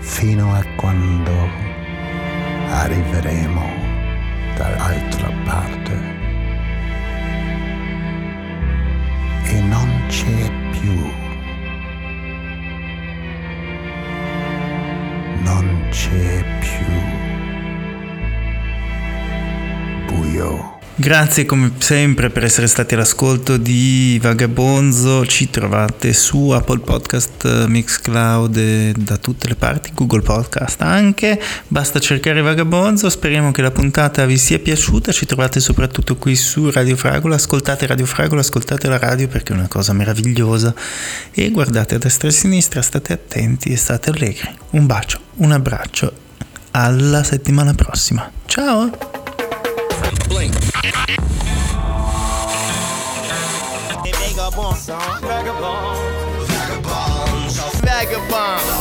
fino 0.00 0.52
a 0.52 0.62
quando 0.76 1.32
arriveremo 2.68 3.62
dall'altra 4.54 5.30
parte 5.44 5.79
Grazie 21.00 21.46
come 21.46 21.72
sempre 21.78 22.28
per 22.28 22.44
essere 22.44 22.66
stati 22.66 22.92
all'ascolto 22.92 23.56
di 23.56 24.18
Vagabonzo, 24.20 25.24
ci 25.24 25.48
trovate 25.48 26.12
su 26.12 26.50
Apple 26.50 26.80
Podcast, 26.80 27.64
Mixcloud 27.68 28.90
da 28.98 29.16
tutte 29.16 29.48
le 29.48 29.54
parti, 29.54 29.92
Google 29.94 30.20
Podcast 30.20 30.82
anche, 30.82 31.40
basta 31.68 32.00
cercare 32.00 32.42
Vagabonzo, 32.42 33.08
speriamo 33.08 33.50
che 33.50 33.62
la 33.62 33.70
puntata 33.70 34.26
vi 34.26 34.36
sia 34.36 34.58
piaciuta, 34.58 35.10
ci 35.10 35.24
trovate 35.24 35.58
soprattutto 35.58 36.16
qui 36.16 36.36
su 36.36 36.70
Radio 36.70 36.96
Fragola, 36.96 37.36
ascoltate 37.36 37.86
Radio 37.86 38.04
Fragola, 38.04 38.42
ascoltate 38.42 38.86
la 38.86 38.98
radio 38.98 39.26
perché 39.26 39.54
è 39.54 39.56
una 39.56 39.68
cosa 39.68 39.94
meravigliosa. 39.94 40.74
E 41.32 41.48
guardate 41.48 41.94
a 41.94 41.98
destra 41.98 42.28
e 42.28 42.30
a 42.30 42.34
sinistra, 42.34 42.82
state 42.82 43.14
attenti 43.14 43.70
e 43.70 43.76
state 43.78 44.10
allegri. 44.10 44.54
Un 44.72 44.84
bacio, 44.84 45.18
un 45.36 45.52
abbraccio, 45.52 46.12
alla 46.72 47.24
settimana 47.24 47.72
prossima, 47.72 48.30
ciao! 48.44 49.09
Blink. 50.28 50.54
Vagabonds, 54.30 54.86
vagabonds, 55.20 56.50
vagabonds. 57.80 58.79